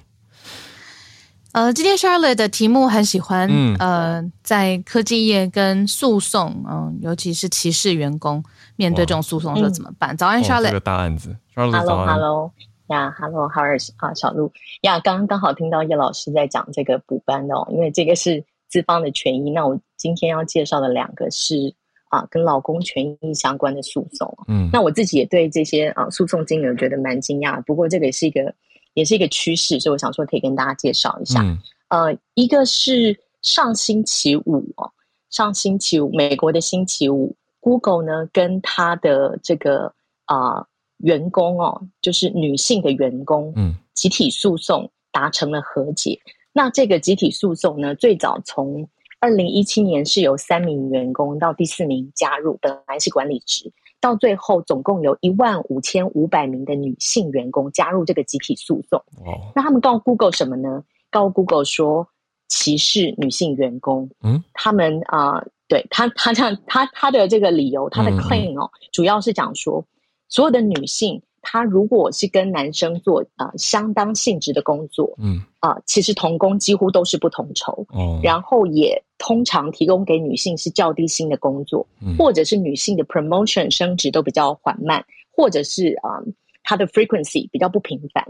[1.52, 8.42] 呃，今天 Charlotte 的题目很喜欢，嗯呃，在科技业跟诉讼，嗯、尤其是歧视员工
[8.76, 10.14] 面对这种诉讼的时候怎么办？
[10.16, 10.72] 早安哦，这，Charlotte。
[10.72, 12.14] 个大案子，Charlotte 早 Hello 安。
[12.14, 12.52] Hello
[12.88, 19.50] 呀，Hello 哈尔啊，小鹿呀，刚刚好听到叶老师在讲这个补班的哦，因为这个是资方的权益。
[19.50, 21.74] 那我今天要介绍的两个是
[22.10, 24.38] 啊，跟劳工权益相关的诉讼。
[24.48, 28.54] 嗯那我自己也对这些啊诉讼金额觉得蛮惊讶，不过这个也是一个
[28.98, 31.40] 也是一个趋势，所以我想说可以跟大家介绍一下。
[31.42, 31.56] 嗯
[31.88, 34.90] 呃，一个是上星期五哦，
[35.30, 39.94] 上星期五，美国的星期五，Google 呢跟他的这个
[40.26, 40.66] 啊、
[40.98, 46.18] 员工哦，就是女性的员工，嗯集体诉讼达成了和解。
[46.52, 48.88] 那这个集体诉讼呢，最早从
[49.20, 58.98] 二零一七年是由三名员工到第四名加入，本来是管理职，到最后总共有一万五千五百名的女性员工加入这个集体诉讼。
[59.24, 60.84] 哦，那他们告 Google 什么呢？
[61.10, 62.08] 告 Google 说
[62.48, 64.10] 歧视女性员工。
[64.22, 69.84] 嗯，他们啊、对他他这样他他的这个理由，他的嗯嗯 claim 哦，主要是讲说，
[70.28, 77.86] 所有的女性，她如果是跟男生做啊、呃相当性质的工作嗯啊、其实同工几乎都是不同酬。
[77.88, 86.34] 哦，然后也通常提供给女性是较低薪的工作，嗯或者是女性的 promotion 升职都比较缓慢，或者是啊、嗯
[86.64, 88.22] 它的 frequency 比较不频繁，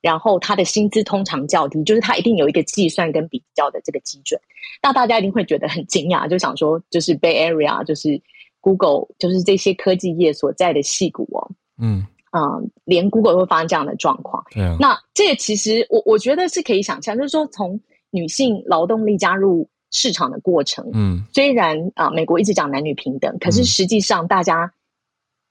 [0.00, 4.40] 然后它的薪资通常较低，就是它一定有一个计算跟比较的这个基准。
[4.82, 8.20] 那大家一定会觉得很惊讶，就想说，就是 Bay Area，就是
[8.60, 11.48] Google，就是这些科技业所在的戏骨哦，
[11.78, 12.04] 嗯
[12.36, 14.44] 嗯，连 Google 都会发生这样的状况。
[14.50, 17.80] 对啊，那这个其实我我觉得是可以想象，就是说从
[18.10, 24.72] 女性劳动力加入市场的过程，嗯虽然啊、美国一直讲男女平等，可是嗯实际上大家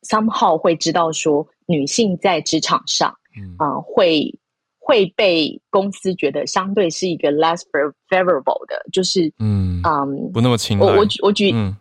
[0.02, 4.38] somehow 会知道说，女性在职场上嗯啊、会
[4.78, 10.86] 会被公司觉得相对是一个 less fav- favorable 的，就是嗯，嗯，不那么青睐。
[10.86, 11.76] 我我举我举、嗯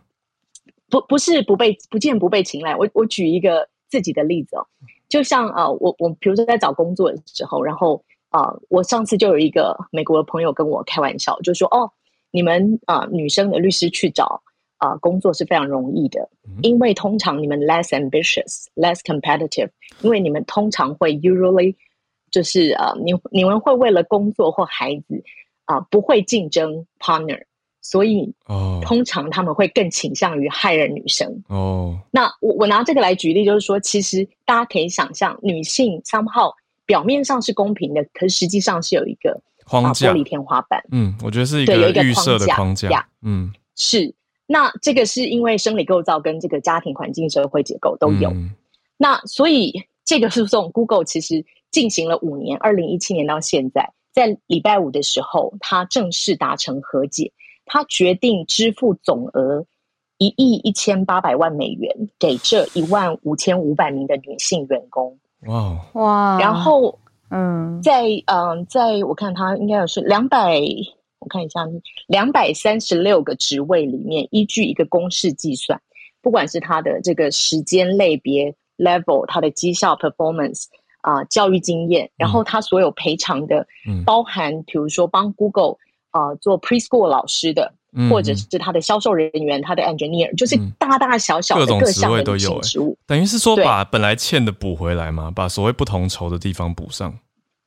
[0.89, 2.75] 不不是不被不见不被青睐。
[2.75, 4.67] 我我举一个自己的例子哦，
[5.13, 11.87] 就像呃，我我比如说在找工作的时候，然后呃，我上次就有一个美国的朋友跟我开玩笑，就说哦，
[12.31, 14.41] 你们啊、呃女生的律师去找
[14.77, 16.27] 啊、呃工作是非常容易的，
[16.63, 19.69] 因为通常你们 less ambitious, less competitive，
[20.01, 21.75] 因为你们通常会 usually
[22.31, 25.23] 就是呃，你你们会为了工作或孩子
[25.65, 27.43] 啊、不会竞争 partner，
[27.83, 31.43] 所以哦通常他们会更倾向于 hire 女生。
[31.49, 36.51] 哦那我我拿这个来举例，就是说，其实大家可以想象，女性 somehow
[36.87, 40.83] 表面上是公平的，可是实际上是有一个啊框架玻璃天花板。
[40.91, 43.07] 嗯，我觉得是一对有一个预设的框框架。
[43.21, 44.15] 嗯，是，
[44.47, 48.29] 那这个是因为生理构造跟这个家庭环境、社会结构都有。
[48.31, 48.51] 嗯
[48.95, 49.73] 那所以
[50.05, 57.33] 这个诉讼，Google 其实进行了五年，二零一七年到现在，在礼拜五的时候，它正式达成和解，
[57.65, 59.65] 它决定支付总额
[60.17, 66.99] 一亿一千八百万美元给这一万五千五百名的女性员工，哇哦，哇，然后
[67.29, 67.81] 嗯。
[67.81, 70.61] 在嗯，在我看他应该有是两百，
[71.19, 71.67] 我看一下，
[72.07, 75.81] 两百三十六个职位里面，依据一个公式计算，
[76.21, 80.67] 不管是它的这个时间类别、level、它的绩效 performance
[81.01, 84.05] 啊、教育经验，然后它所有赔偿的，嗯。
[84.05, 85.75] 包含比如说帮 Google
[86.13, 92.61] 啊、做 preschool 老师的，嗯或者是他的销售人员、他的 engineer，就是嗯大大小小的各种职各项的位都有。
[93.05, 97.13] 等于是说把本来欠的补回来嘛，把所谓不同酬的地方补上。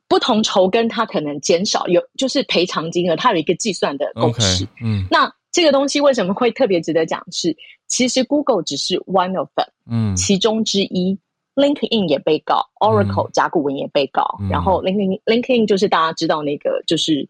[0.08, 4.64] 不同酬跟他可能减少有就是赔偿金额，它有一个计算的公式。
[4.80, 7.56] 嗯那这个东西为什么会特别值得讲是？
[7.88, 11.18] 其实 Google 只是 one of them 嗯其中之一
[11.56, 17.28] ，LinkedIn 也被告，Oracle 甲骨文也被告，嗯然后 LinkedIn LinkedIn 就是大家知道那个就是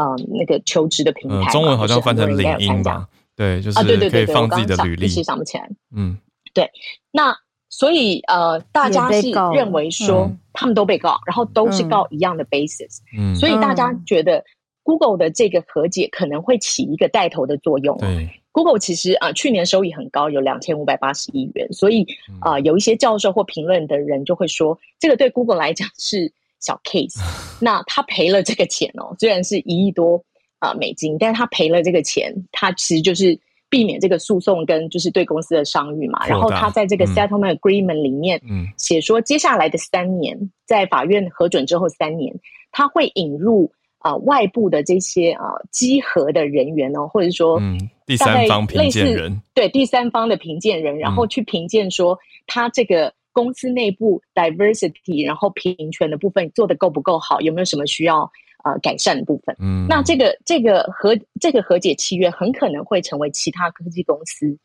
[0.00, 3.08] 呃那个求职的平台嗯，中文好像翻成领英吧？
[3.34, 5.08] 对，就是啊，对对对对，放我刚刚想自己的履历一。
[5.08, 5.68] 时想不起来。
[5.94, 6.16] 嗯
[6.54, 6.70] 对
[7.12, 7.36] 那
[7.68, 14.42] 所以呃，大家是认为说嗯他们都被告，然后都是嗯告一样的 basis，、嗯，所以大家嗯觉得
[14.82, 17.96] Google 的这个和解可能会起一个带头的作用。
[17.98, 27.20] 对，Google 其实啊、呃去年收益很高，有两千五百八十亿元，所以嗯啊、呃有一些教授或评论的人就会说，这个对 Google 来讲是小 case。
[27.60, 30.22] 那他赔了这个钱哦，虽然是一亿多
[30.58, 33.38] 啊、呃美金，但是他赔了这个钱，他其实就是
[33.68, 36.26] 避免这个诉讼跟就是对公司的商誉嘛。
[36.26, 42.34] 然后他在这个嗯 settlement agreement 里面嗯写说，接下来的三年，在法院核准之后三年，
[42.70, 58.28] 他会引入啊、呃外部的这些啊、呃稽核的人员哦，或者说嗯，第三方评类似鉴人，对第三方的评鉴人，然后嗯去评鉴说他这个公司内部 diversity，然后平权的部分做得够不够好，有没有什么需要
[58.64, 59.54] 呃改善的部分。
[59.60, 64.58] 嗯，那这个这个和这个和解契约很可能会成为其他科技公司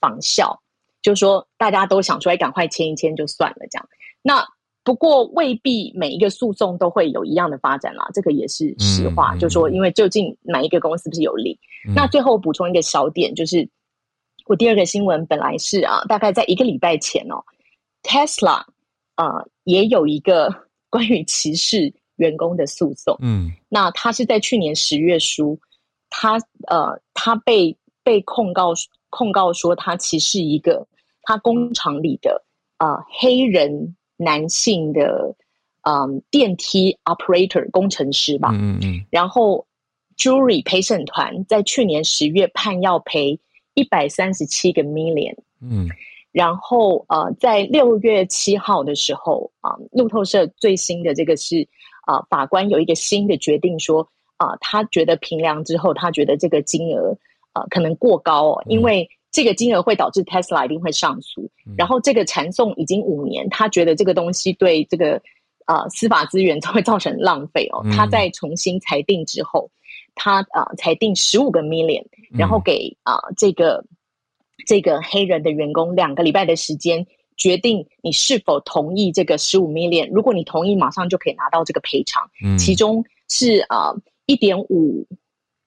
[0.00, 0.58] 仿效，
[1.02, 3.86] 就是说大家都想出来赶快签一签就算了这样。
[4.22, 4.42] 那
[4.82, 9.34] 不过未必每一个诉讼都会有一样的发展啦，这个也是实话。
[9.34, 11.58] 嗯就说因为究竟哪一个公司不是有利？
[11.86, 13.68] 嗯那最后补充一个小点，就是
[14.46, 17.36] 我第二个新闻本来是啊，大概在一个礼拜前哦
[18.04, 18.62] ，Tesla
[19.16, 20.48] 呃也有一个
[20.88, 23.16] 关于歧视员工的诉讼。
[23.20, 25.58] 嗯那他是在去年十月输，
[26.08, 26.38] 他
[26.68, 28.72] 呃他被被控告
[29.10, 30.86] 控告说他歧视一个
[31.22, 32.44] 他工厂里的
[32.78, 35.34] 呃黑人男性的
[35.86, 39.66] 嗯、电梯 operator 工程师吧，嗯嗯嗯然后
[40.16, 43.38] jury 陪审团在去年十月判要赔
[43.74, 45.34] 一百三十七个 million。
[45.60, 45.86] 嗯
[46.34, 51.66] 然后呃，在六月七号的时候啊、路透社最新的这个是
[52.06, 54.06] 啊、法官有一个新的决定说
[54.36, 57.16] 啊、他觉得评量之后，他觉得这个金额
[57.52, 65.22] 啊、可能过高哦，因为这个金额会导致 Tesla 一定会上诉，然后这个缠讼已经五年，他觉得这个东西对这个
[65.66, 67.92] 啊司法资源 会造成浪费哦，嗯。
[67.92, 69.70] 他在重新裁定之后，
[70.16, 72.04] 他啊、裁定十五个 million，
[72.36, 73.84] 然后给啊、这个
[74.66, 77.06] 这个黑人的员工两个礼拜的时间，
[77.36, 80.10] 决定你是否同意这个十五 million。
[80.10, 83.94] 如果你同意，马上就可以拿到这个赔偿，嗯，其中是啊
[84.26, 85.06] 一点五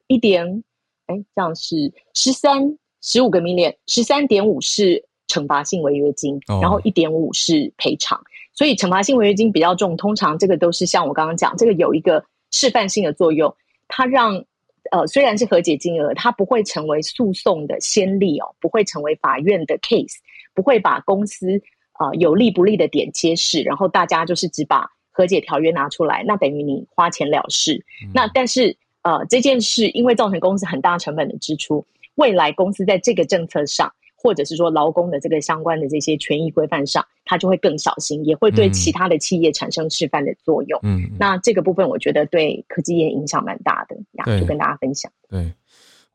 [0.08, 0.64] 一点，
[1.06, 8.22] 哎，这样是十三十五个 million，十三点五是惩罚性违约金，哦然后一点五是赔偿。
[8.54, 13.56] 所以惩罚性违约金比较重，通常这个都是像我刚刚讲，这个有一个示范性的作用，
[13.88, 14.44] 它让
[14.92, 20.16] 呃虽然是和解金额，它不会成为诉讼的先例哦，不会成为法院的 case，
[20.54, 21.62] 不会把公司
[22.00, 27.84] 呃有利不利的点揭示，然后大家就是只把和解条约拿出来，那等于你花钱了事。
[28.14, 31.86] 那但是呃这件事因为造成公司很大成本的支出，
[32.16, 33.94] 未来公司在这个政策上。
[34.28, 40.78] 或者是说劳工的这个相关的这些权益规范上，它就会更小心，也会对嗯其他的企业产生示范的作用。
[40.84, 43.96] 嗯，嗯那这个部分我觉得对科技业影响蛮大的
[44.38, 45.10] 就跟大家分享。
[45.30, 45.54] 对，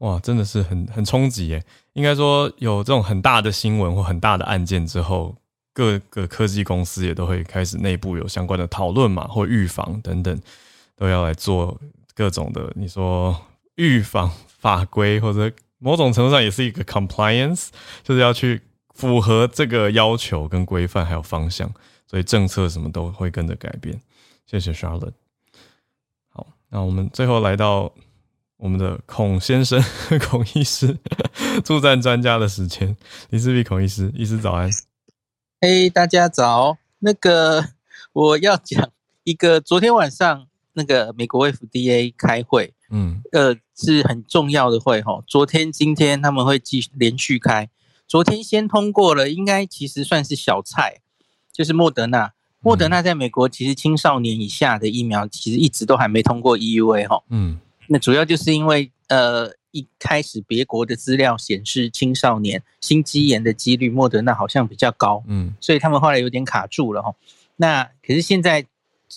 [0.00, 1.64] 哇，真的是很很冲击耶！
[1.94, 5.34] 应该说有这种很大的新闻或很大的案件之后，
[5.72, 10.38] 各个科技公司也都会开始内部有相关的讨论嘛，或预防等等，
[10.96, 11.80] 都要来做
[12.14, 13.34] 各种的，你说
[13.76, 15.50] 预防法规或者
[15.82, 17.68] 某种程度上也是一个 compliance，
[18.04, 18.62] 就是要去
[18.94, 21.68] 符合这个要求跟规范还有方向，
[22.06, 24.00] 所以政策什么都会跟着改变。
[24.46, 25.14] 谢谢 Charlotte。
[26.28, 27.92] 好，那我们最后来到
[28.58, 29.82] 我们的孔先生、
[30.30, 30.96] 孔医师
[31.64, 32.96] 助战专家的时间，
[33.30, 34.70] 李世璧孔医师，医师早安。
[35.60, 36.78] 嘿大家早。
[37.00, 37.64] 那个
[38.12, 38.90] 我要讲
[39.24, 45.20] 一个，昨天晚上那个美国 FDA 开会，嗯呃，是很重要的会哈。
[45.26, 47.68] 昨天、今天他们会继续连续开。
[48.06, 51.00] 昨天先通过了，应该其实算是小菜，
[51.50, 52.32] 就是莫德纳。
[52.60, 57.20] 莫德纳在美国其实青少年以下的疫苗其实一直都还没通过 EUA 哈。
[57.30, 67.14] 嗯那主要就是因为呃一开始别国的资料显示，青少年心肌炎的几率，莫德纳好像比较高，嗯所以他们后来有点卡住了哈。
[67.56, 68.64] 那可是现在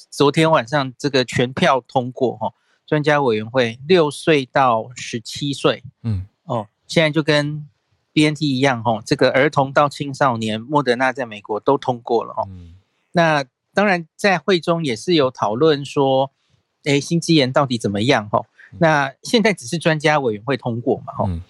[0.09, 2.51] 昨天晚上这个全票通过哈，
[2.85, 7.67] 专家委员会六岁到十七岁嗯哦，现在就跟
[8.13, 12.47] BNT 一样哦，这个儿童到青少年，莫德纳在美国都通过了哦。
[12.49, 12.75] 嗯
[13.11, 16.31] 那当然，在会中也是有讨论说，
[16.83, 18.27] 诶，心肌炎到底怎么样？
[18.31, 18.45] 哦，
[18.79, 21.13] 那现在只是专家委员会通过嘛？
[21.19, 21.41] 哦、嗯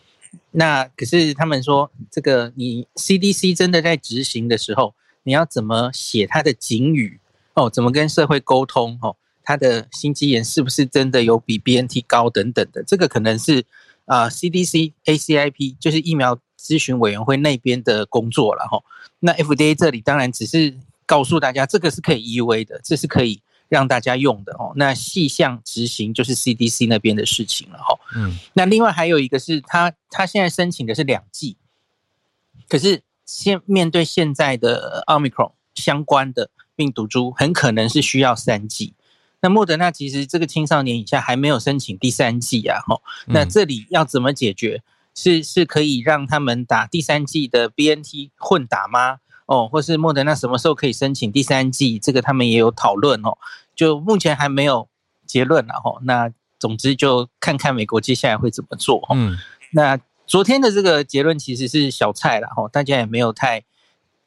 [0.51, 7.19] 那可是他们说，这个你 CDC 真的在执行的时候，你要怎么写它的警语？
[7.55, 8.97] 哦，怎么跟社会沟通？
[9.01, 9.15] 哦，
[9.45, 12.83] 他的心肌炎是不是真的有比 BNT 高等等的？
[12.83, 13.63] 这个可能是
[14.05, 18.83] 啊、CDC ACIP 就是疫苗咨询委员会那边的工作了哈。
[19.19, 24.73] 那 FDA 这里当然只是告诉大家，这个是可以 EUA 的，这是可以让大家用的哦。
[24.75, 27.97] 那细项执行就是 CDC 那边的事情了哈。
[28.15, 31.57] 嗯那另外还有一个是他他现在申请的是两剂，
[32.69, 38.93] 可是现面对现在的奥密克戎相关的病毒株，很可能是需要三剂。
[39.41, 44.81] 那莫德纳其实这个青少年以下还没有申请第三剂啊，吼，那嗯这里要怎么解决？
[45.13, 49.19] 是是可以让他们打第三剂的 BNT 混打吗？
[49.45, 51.99] 哦，或是莫德纳什么时候可以申请第三剂？
[51.99, 53.37] 这个他们也有讨论哦，
[53.75, 54.89] 就目前还没有
[55.25, 55.99] 结论了吼。
[56.01, 59.15] 那总之就看看美国接下来会怎么做哈。
[59.15, 59.37] 嗯
[59.71, 63.63] 那昨天的这个结论其实是小菜了哈，大家也没有太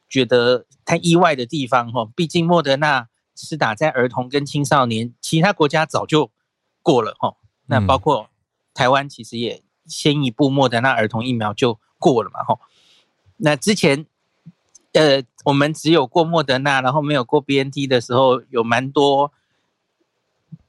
[0.07, 2.05] 觉得太意外的地方吼。
[2.15, 3.08] 毕竟莫德纳
[3.45, 6.31] 是打在儿童跟青少年，其他国家早就
[6.81, 7.35] 过了哈。
[7.67, 8.29] 那嗯包括
[8.73, 12.59] 台湾其实也先一步，莫德纳儿童疫苗就过了嘛哈。
[13.37, 14.05] 那之前
[14.93, 19.31] 呃，我们只有过莫德纳，然后没有过 BNT 的时候，有蛮多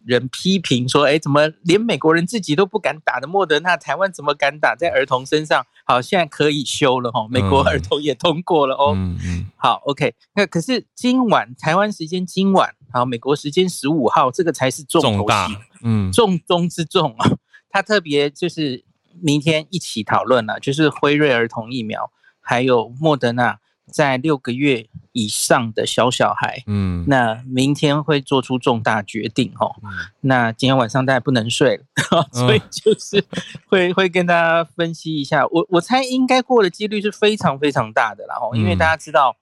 [0.04, 5.66] 人批评说，哎，怎么连美国人自己都不敢打的莫德纳，台湾怎么敢打在儿童身上？
[5.84, 8.92] 好，现在可以修了哈，美国嗯儿童也通过了哦。
[8.96, 17.30] 嗯嗯好，OK，那可是今晚台湾时间今晚，好，美国时间十五号，这个才是重大戏，嗯重中之重啊！
[17.68, 18.84] 他特别就是
[19.20, 23.58] 明天一起讨论了，就是辉瑞儿童疫苗，还有莫德纳
[23.90, 27.04] 在六个月以上的小小孩，嗯。
[27.08, 29.74] 那明天会做出重大决定哦。
[29.82, 29.90] 嗯。
[30.20, 31.84] 那今天晚上大家不能睡了，
[32.32, 33.22] 所以就是
[33.66, 35.46] 会会跟大家分析一下。
[35.48, 38.78] 我我猜应该过的几率是非常非常大的啦，哦，因为嗯。
[38.78, 39.36] 大家知道，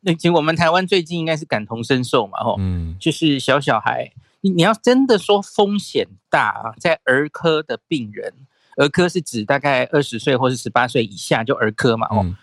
[0.00, 2.96] 那其实我们台湾最近应该是感同身受嘛，哦，嗯。
[2.98, 8.32] 就是小小孩，你你要真的说风险大啊，在儿科的病人，
[8.76, 12.36] 儿科是指大概二十岁或是十八岁以下就儿科嘛，哦，嗯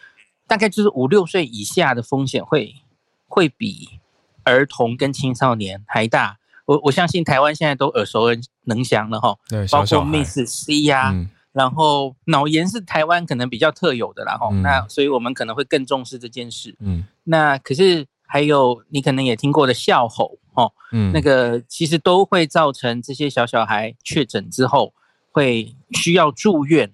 [0.49, 2.75] 大概就是五六岁以下的风险会
[3.27, 3.87] 会比
[4.43, 6.39] 儿童跟青少年还大。
[6.65, 8.25] 我我相信台湾现在都耳熟
[8.63, 11.29] 能详了哈，对，包括 Miss C 呀、嗯。
[11.51, 14.61] 然后脑炎是台湾可能比较特有的啦哈，嗯。
[14.61, 16.75] 那所以我们可能会更重视这件事。
[16.79, 17.03] 嗯。
[17.23, 21.11] 那可是还有你可能也听过的笑吼哦，嗯。
[21.11, 24.93] 那个其实都会造成这些小小孩确诊之后
[25.31, 26.91] 会需要住院，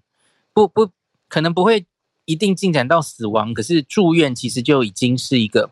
[0.54, 0.90] 不不
[1.28, 1.86] 可能不会
[2.26, 5.72] 一定进展到死亡，可是住院其实就已经是一个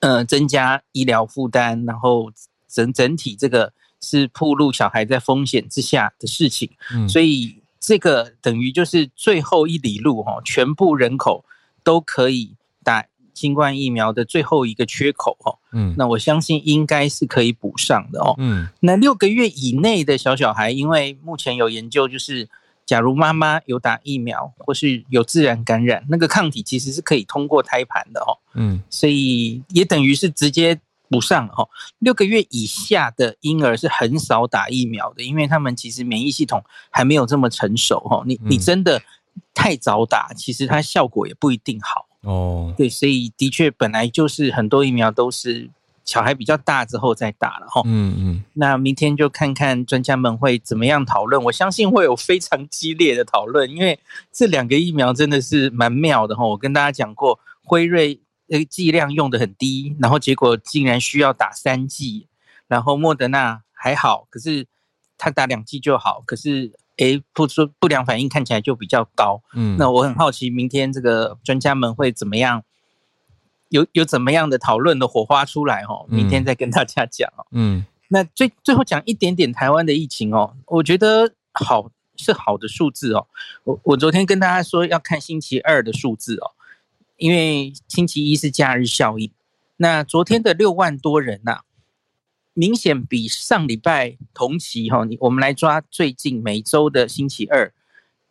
[0.00, 2.30] 呃增加医疗负担，然后
[2.68, 11.44] 整整体这个是暴露小孩在风险之下的事情，嗯所以这个等于就是最后一里路哈、哦，全部人口
[11.84, 15.58] 都可以打新冠疫苗的最后一个缺口哦。
[15.72, 18.34] 嗯那我相信应该是可以补上的哦。
[18.38, 22.48] 嗯那六个月以内的小小孩，因为目前有研究，就是
[22.86, 30.78] 假如妈妈有打疫苗或是有自然感染，那个抗体其实是可以通过胎盘的哦，嗯所以也等于是直接
[31.08, 31.68] 补上了哦。
[31.98, 38.22] 六个月以下的婴儿是很少打疫苗的，因为他们其实免疫系统还没有这么成熟哦。
[38.24, 39.02] 你你嗯真的
[39.52, 42.06] 太早打，其实它效果也不一定好。
[42.22, 45.70] 哦对，所以的确本来就是很多疫苗都是
[46.06, 47.82] 小孩比较大之后再打了哈。
[47.84, 53.98] 嗯嗯那明天就看看专家们会怎么样讨论，我相信会有非常激烈的讨论，因为
[54.32, 56.46] 这两个疫苗真的是蛮妙的哈。
[56.46, 62.28] 我跟大家讲过，辉瑞呃剂量用的很低，然后结果竟然需要打三剂，
[62.68, 64.66] 然后莫德纳还好，可是
[65.18, 69.42] 他打两剂就好，可是诶不出不良反应看起来就比较高。
[69.54, 72.62] 嗯，那我很好奇，明天这个专家们会怎么样，
[73.68, 76.06] 有有怎么样的讨论的火花出来哦？
[76.08, 77.46] 明天再跟大家讲哦。
[77.50, 83.26] 嗯那最最后讲一点点台湾的疫情哦，我觉得好是好的数字哦。
[83.64, 86.52] 我我昨天跟大家说要看星期二的数字哦，
[87.16, 89.30] 因为星期一是假日效应。
[89.78, 91.62] 那昨天的六万多人呐、
[92.54, 97.74] 明显比上礼拜同期哈、你我们来抓最近每周的星期二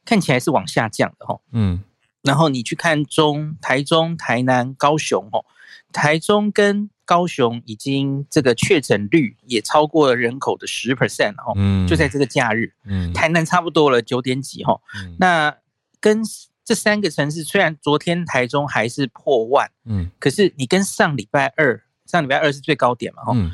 [0.05, 1.41] 看起来是往下降的哦。
[1.51, 1.83] 嗯
[2.25, 5.45] 然后你去看中台中、台南、高雄哦，
[5.93, 13.13] 台中跟高雄已经这个确诊率也超过了人口的十 percent 哦，嗯，就在这个假日，嗯。
[13.13, 14.81] 台南差不多了九点几哈。
[14.99, 15.15] 嗯。
[15.19, 15.55] 那
[15.99, 16.23] 跟
[16.63, 20.09] 这三个城市，虽然昨天台中还是破万，嗯。
[20.19, 23.51] 可是你跟上礼拜二，上礼拜二是最高点嘛哈，嗯。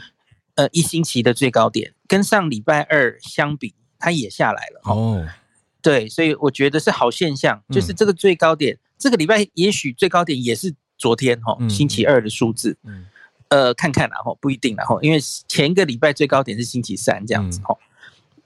[0.55, 4.93] 呃一星期的最高点，跟上礼拜二相比，它也下来了哈。
[4.93, 5.27] 哦
[5.81, 7.95] 对，所以我觉得是好现象，就是嗯。
[7.95, 13.05] 这个最高点，这个礼拜也许最高点也是昨天哈、嗯星期二的数字，嗯。
[13.49, 17.75] 呃，看看啦哈，不一定啦哈，因为前一个礼拜最高点是星期三这样子哈，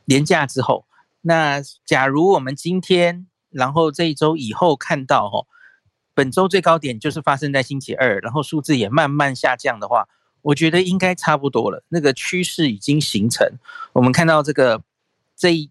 [0.06, 0.84] 连假之后，
[1.22, 5.46] 那假如我们今天，然后这一周以后看到哈，
[6.16, 10.08] 本周最高点就是发生在星期二，然后数字也慢慢下降的话，
[10.42, 13.48] 我觉得应该差不多了，那个趋势已经形成。
[13.94, 14.82] 我们看到这个
[15.38, 15.70] 这一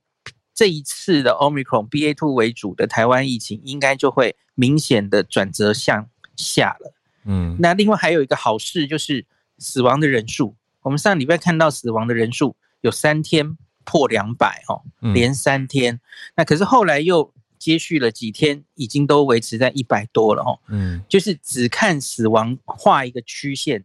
[0.55, 6.95] 这一次的 Omicron BA two 为主的台湾疫情，应该就会明显的转折向下了。
[7.25, 9.27] 嗯那另外还有一个好事就是
[9.59, 16.01] 死亡的人数，我们上礼拜看到死亡的人数有三天破两百哦，嗯连三天。
[16.37, 20.61] 那可是后来又接续了几天，已经都维持在一百多了哦。
[20.69, 23.85] 嗯就是只看死亡画一个曲线，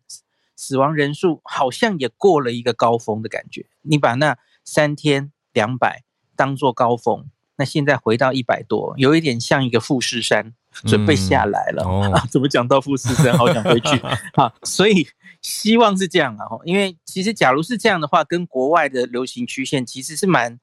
[0.56, 3.66] 死亡人数好像也过了一个高峰的感觉。
[3.82, 6.04] 你把那三天两百
[6.40, 7.26] 当做高峰，
[7.58, 10.54] 那现在回到一百多，有一点像一个富士山
[10.86, 11.84] 准备下来了。
[11.84, 14.00] 哦啊，怎么讲到富士山，好想回去
[14.40, 14.50] 啊！
[14.64, 15.06] 所以
[15.42, 20.58] 希望是这样啊，因为其实假如是这样的话，跟国外的流行曲线其实是蛮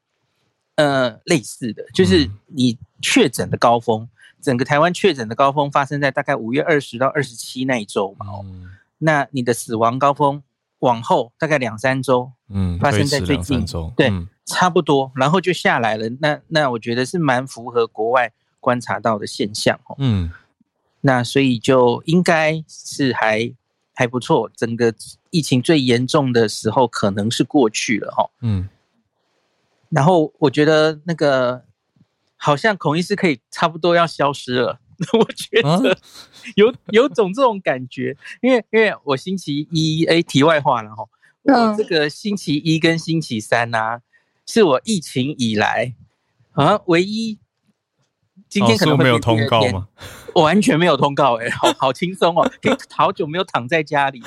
[0.77, 4.09] 呃类似的，就是嗯你确诊的高峰，
[4.41, 10.43] 整个台湾确诊的高峰发生在大概五月二十到二十七那一周嘛，哦，嗯那你的死亡高峰
[10.79, 16.09] 往后大概两三周，嗯，发生在最近对嗯差不多，然后就下来了。
[16.21, 19.97] 那那我觉得是蛮符合国外观察到的现象哦。
[19.99, 20.31] 嗯
[21.03, 23.53] 那所以就应该是还
[23.95, 24.93] 还不错，整个
[25.31, 28.31] 疫情最严重的时候可能是过去了哈。
[28.41, 28.69] 嗯
[29.89, 31.63] 然后我觉得那个
[32.37, 34.81] 好像孔医师可以差不多要消失了，
[35.17, 35.97] 我觉啊得
[36.57, 41.05] 有有种这种感觉，因为因为我星期一哎题外话了哈，
[41.45, 44.01] 我嗯这个星期一跟星期三呐、
[44.47, 45.95] 是我疫情以来
[46.53, 47.39] 啊唯一。
[48.49, 49.89] 今天可能没有通告吗？
[50.33, 54.23] 我完全没有通告哎、好好轻松哦，可以好久没有躺在家里，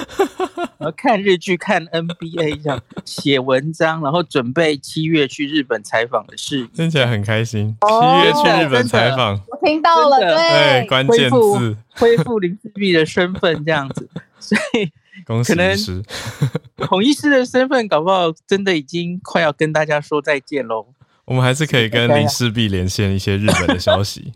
[0.77, 6.67] 然后看日剧、看 NBA 这样，写文章，然后准备七月去日本采访的事。
[6.73, 7.75] 听起来很开心。
[7.79, 14.09] 哦七月去日本采访，我听到了，对，关键恢复字， 恢复林志碧的身份这样子，
[14.39, 14.91] 所以
[15.29, 16.03] 恭喜可能医师。
[16.89, 20.87] 孔医师的身份搞不好真的已经快要跟大家说再见喽。
[21.25, 24.33] 我们还是可以跟林世璧连线一些日本的消息，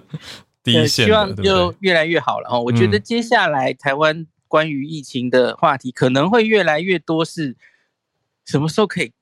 [0.64, 1.36] 第一对线，希望？
[1.36, 2.62] 就越来越好了哦。
[2.62, 7.54] 我觉得嗯接下来台湾关于疫情的话题可能会越来越多，是
[8.46, 9.12] 什么时候可以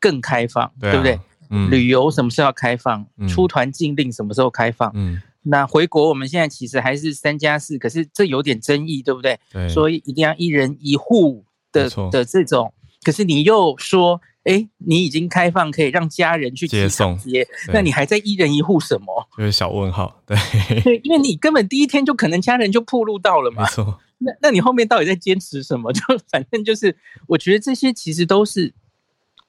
[0.00, 1.20] 更开放，对不对？
[1.50, 3.06] 嗯旅游什么时候要开放？
[3.18, 4.90] 嗯出团禁令什么时候开放？
[4.94, 9.38] 嗯，那回国我们现在其实还是三加四，可是这有点争议，对不对？
[9.52, 12.72] 对，所以一定要一人一户的的这种，
[13.02, 19.28] 可是你又说，哎，你已经开放可以让家人去接送接，那你还在一人一户什么？
[19.36, 20.36] 就是小问号，对，
[20.82, 23.64] 对，因为你根本第一天就可能家人就暴露到了嘛。
[23.64, 25.92] 没错，那那你后面到底在坚持什么？
[25.94, 28.72] 就反正就是，我觉得这些其实都是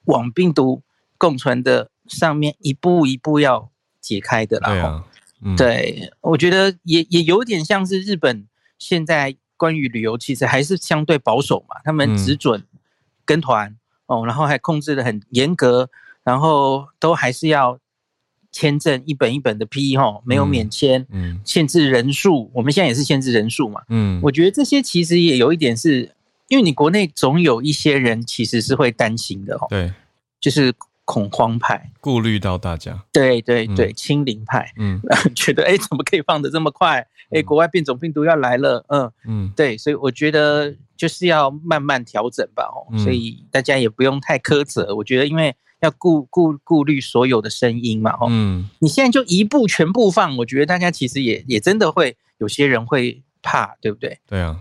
[0.04, 0.82] 往病毒
[1.16, 3.70] 共存的上面一步一步要
[4.00, 4.68] 解开的啦。
[4.68, 5.04] 吼对啊，
[5.42, 8.46] 嗯，对，我觉得也也有点像是日本
[8.78, 12.16] 现在关于旅游，其实还是相对保守嘛，他们嗯。
[12.16, 12.62] 只准
[13.24, 13.76] 跟团、
[14.06, 15.90] 哦，然后还控制的很严格，
[16.22, 17.78] 然后都还是要
[18.52, 21.40] 签证一本一本的批哈，没有嗯免签，嗯。
[21.44, 23.82] 限制人数，我们现在也是限制人数嘛。
[23.88, 26.14] 嗯，我觉得这些其实也有一点是，
[26.48, 29.92] 因为你国内总有一些人其实是会担心的哦，对，
[30.40, 30.72] 就是
[31.06, 33.94] 恐慌派，顾虑到大家，对对对，嗯。
[33.94, 34.70] 清零派。
[34.76, 35.00] 嗯。
[35.34, 36.98] 觉得哎，怎么可以放的这么快？
[37.30, 39.52] 哎，嗯国外变种病毒要来了，嗯，嗯。
[39.56, 42.98] 对，所以我觉得就是要慢慢调整吧，哦，嗯。
[42.98, 44.94] 所以大家也不用太苛责。
[44.96, 54.18] 我觉得因为要顾顾顾虑所有的声音嘛，哦，嗯，你现在就一步全部放，我觉得大家其实也也真的会有些人会怕，对不对？
[54.26, 54.60] 对啊，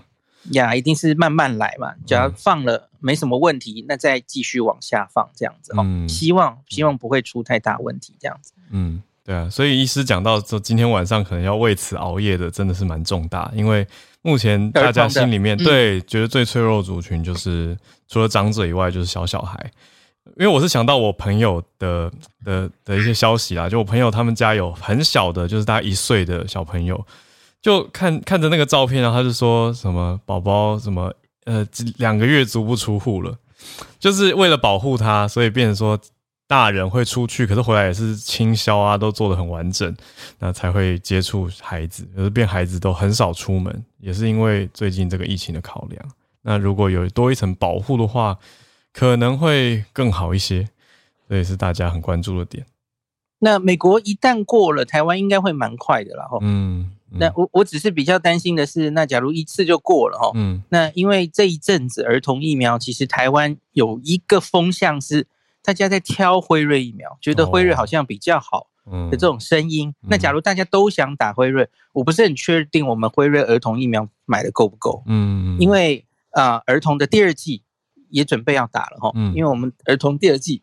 [0.52, 2.34] 呀，一定是慢慢来嘛，只要嗯。
[2.38, 6.10] 放了没什么问题，那再继续往下放这样子哦，嗯。
[6.10, 8.52] 希望希望不会出太大问题这样子。
[8.72, 13.88] 嗯，对啊，所以医师讲到说，今天晚上可能要为此熬夜的，真的是蛮重大，因为
[14.24, 17.78] 目前大家心里面对觉得最脆弱的族群就是
[18.08, 19.72] 除了长者以外，就是小小孩，
[20.38, 22.12] 因为我是想到我朋友的
[22.44, 27.06] 的的一些消息啦，就我朋友他们家有很小的，就是大概一岁的小朋友，
[27.62, 31.14] 就看看着那个照片，然后他就说什么宝宝什么
[31.46, 31.66] 呃
[31.98, 33.38] 两个月足不出户了，
[33.98, 36.00] 就是为了保护他，所以变成说
[36.48, 39.96] 大人会出去，可是回来也是清消啊，都做的很完整，
[40.38, 46.06] 那才会接触孩子，可是变孩子都很少出门，也是因为最近这个疫情的考量。
[46.44, 48.38] 那如果有多一层保护的话，
[48.94, 50.70] 可能会更好一些，
[51.28, 52.66] 这也是大家很关注的点。
[53.40, 56.26] 那美国一旦过了，台湾应该会蛮快的啦。
[56.26, 56.38] 哈。
[56.42, 65.28] 嗯，那我我只是比较担心的是，那假如一次就过了哈，嗯，那因为这一阵子儿童疫苗，其实台湾有一个风向是
[65.64, 68.68] 大家在挑辉瑞疫苗，觉得辉瑞好像比较好
[69.10, 69.94] 的这种声音。
[70.02, 75.04] 那假如大家都想打辉瑞，我不是很确定我们辉瑞儿童疫苗买的够不够。
[75.06, 77.62] 嗯，因为啊，儿童的第二季。
[78.12, 80.62] 也准备要打了哈，嗯，因为我们儿童第二季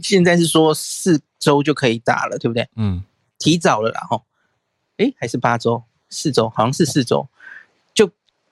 [0.00, 2.66] 现在是说四周就可以打了，对不对？
[2.76, 3.02] 嗯，
[3.38, 4.22] 提早了啦哈，
[4.98, 7.26] 哎，还是八周，四周，好像是四周，
[7.94, 8.10] 就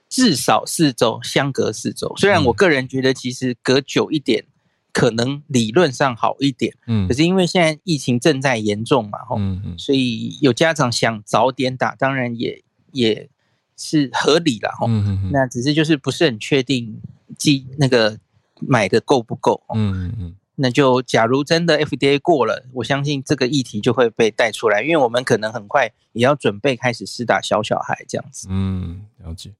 [0.08, 2.12] 至少四周，相隔四周。
[2.16, 4.44] 虽然我个人觉得其实隔久一点
[4.92, 12.62] 可能理论上好一点，嗯，可是因为现在疫情正在严重嘛，吼，嗯嗯，所以有家长想早点打，当然也
[12.92, 13.28] 也
[13.76, 17.00] 是合理了哈，嗯嗯，那只是就是不是很确定
[17.38, 18.18] 记那个。
[18.58, 19.62] 买的够不够？
[19.74, 28.48] 嗯嗯，那就假如真的 FDA 过了，我相信这个议题就会被带出来，因为我们可能很快也要准备开始施打小小孩这样子。
[28.50, 29.52] 嗯，了解。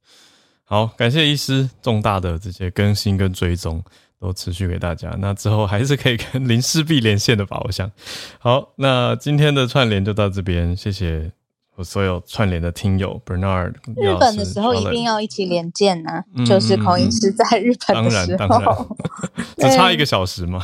[0.65, 3.81] 好，感谢医师重大的这些更新跟追踪
[4.19, 5.17] 都持续给大家。
[5.21, 7.61] 那之后还是可以跟 林世璧连线的吧？
[7.65, 7.91] 我想。
[8.39, 11.31] 好，那今天的串联就到这边，谢谢。
[11.77, 18.97] 我所有串联的听友，Bernard，日本的时候一定要一起连线呐，就是孔医师在日本的时候，
[19.59, 20.63] 只差一个小时嘛。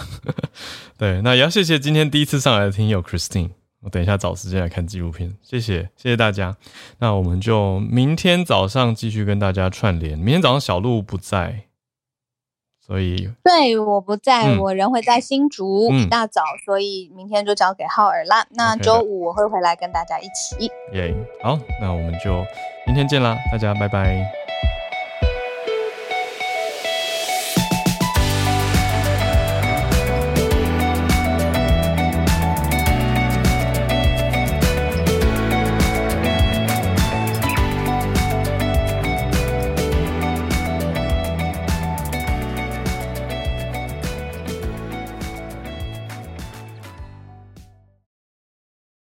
[0.96, 3.50] 对，那也要谢谢今天第一次上来的听友 Christine，
[3.82, 6.56] 我等一下找时间来看纪录片，谢谢谢谢大家。
[6.98, 11.64] 那我们就明天早上继续跟大家串联，明天早上小鹿不在。
[12.92, 18.44] 所以，对，我不在，我人会在新竹，一大早，所以明天就交给浩尔啦。
[18.50, 20.70] 那周五我会回来跟大家一起。
[20.92, 22.44] 耶，好，那我们就
[22.86, 24.41] 明天见啦，大家拜拜。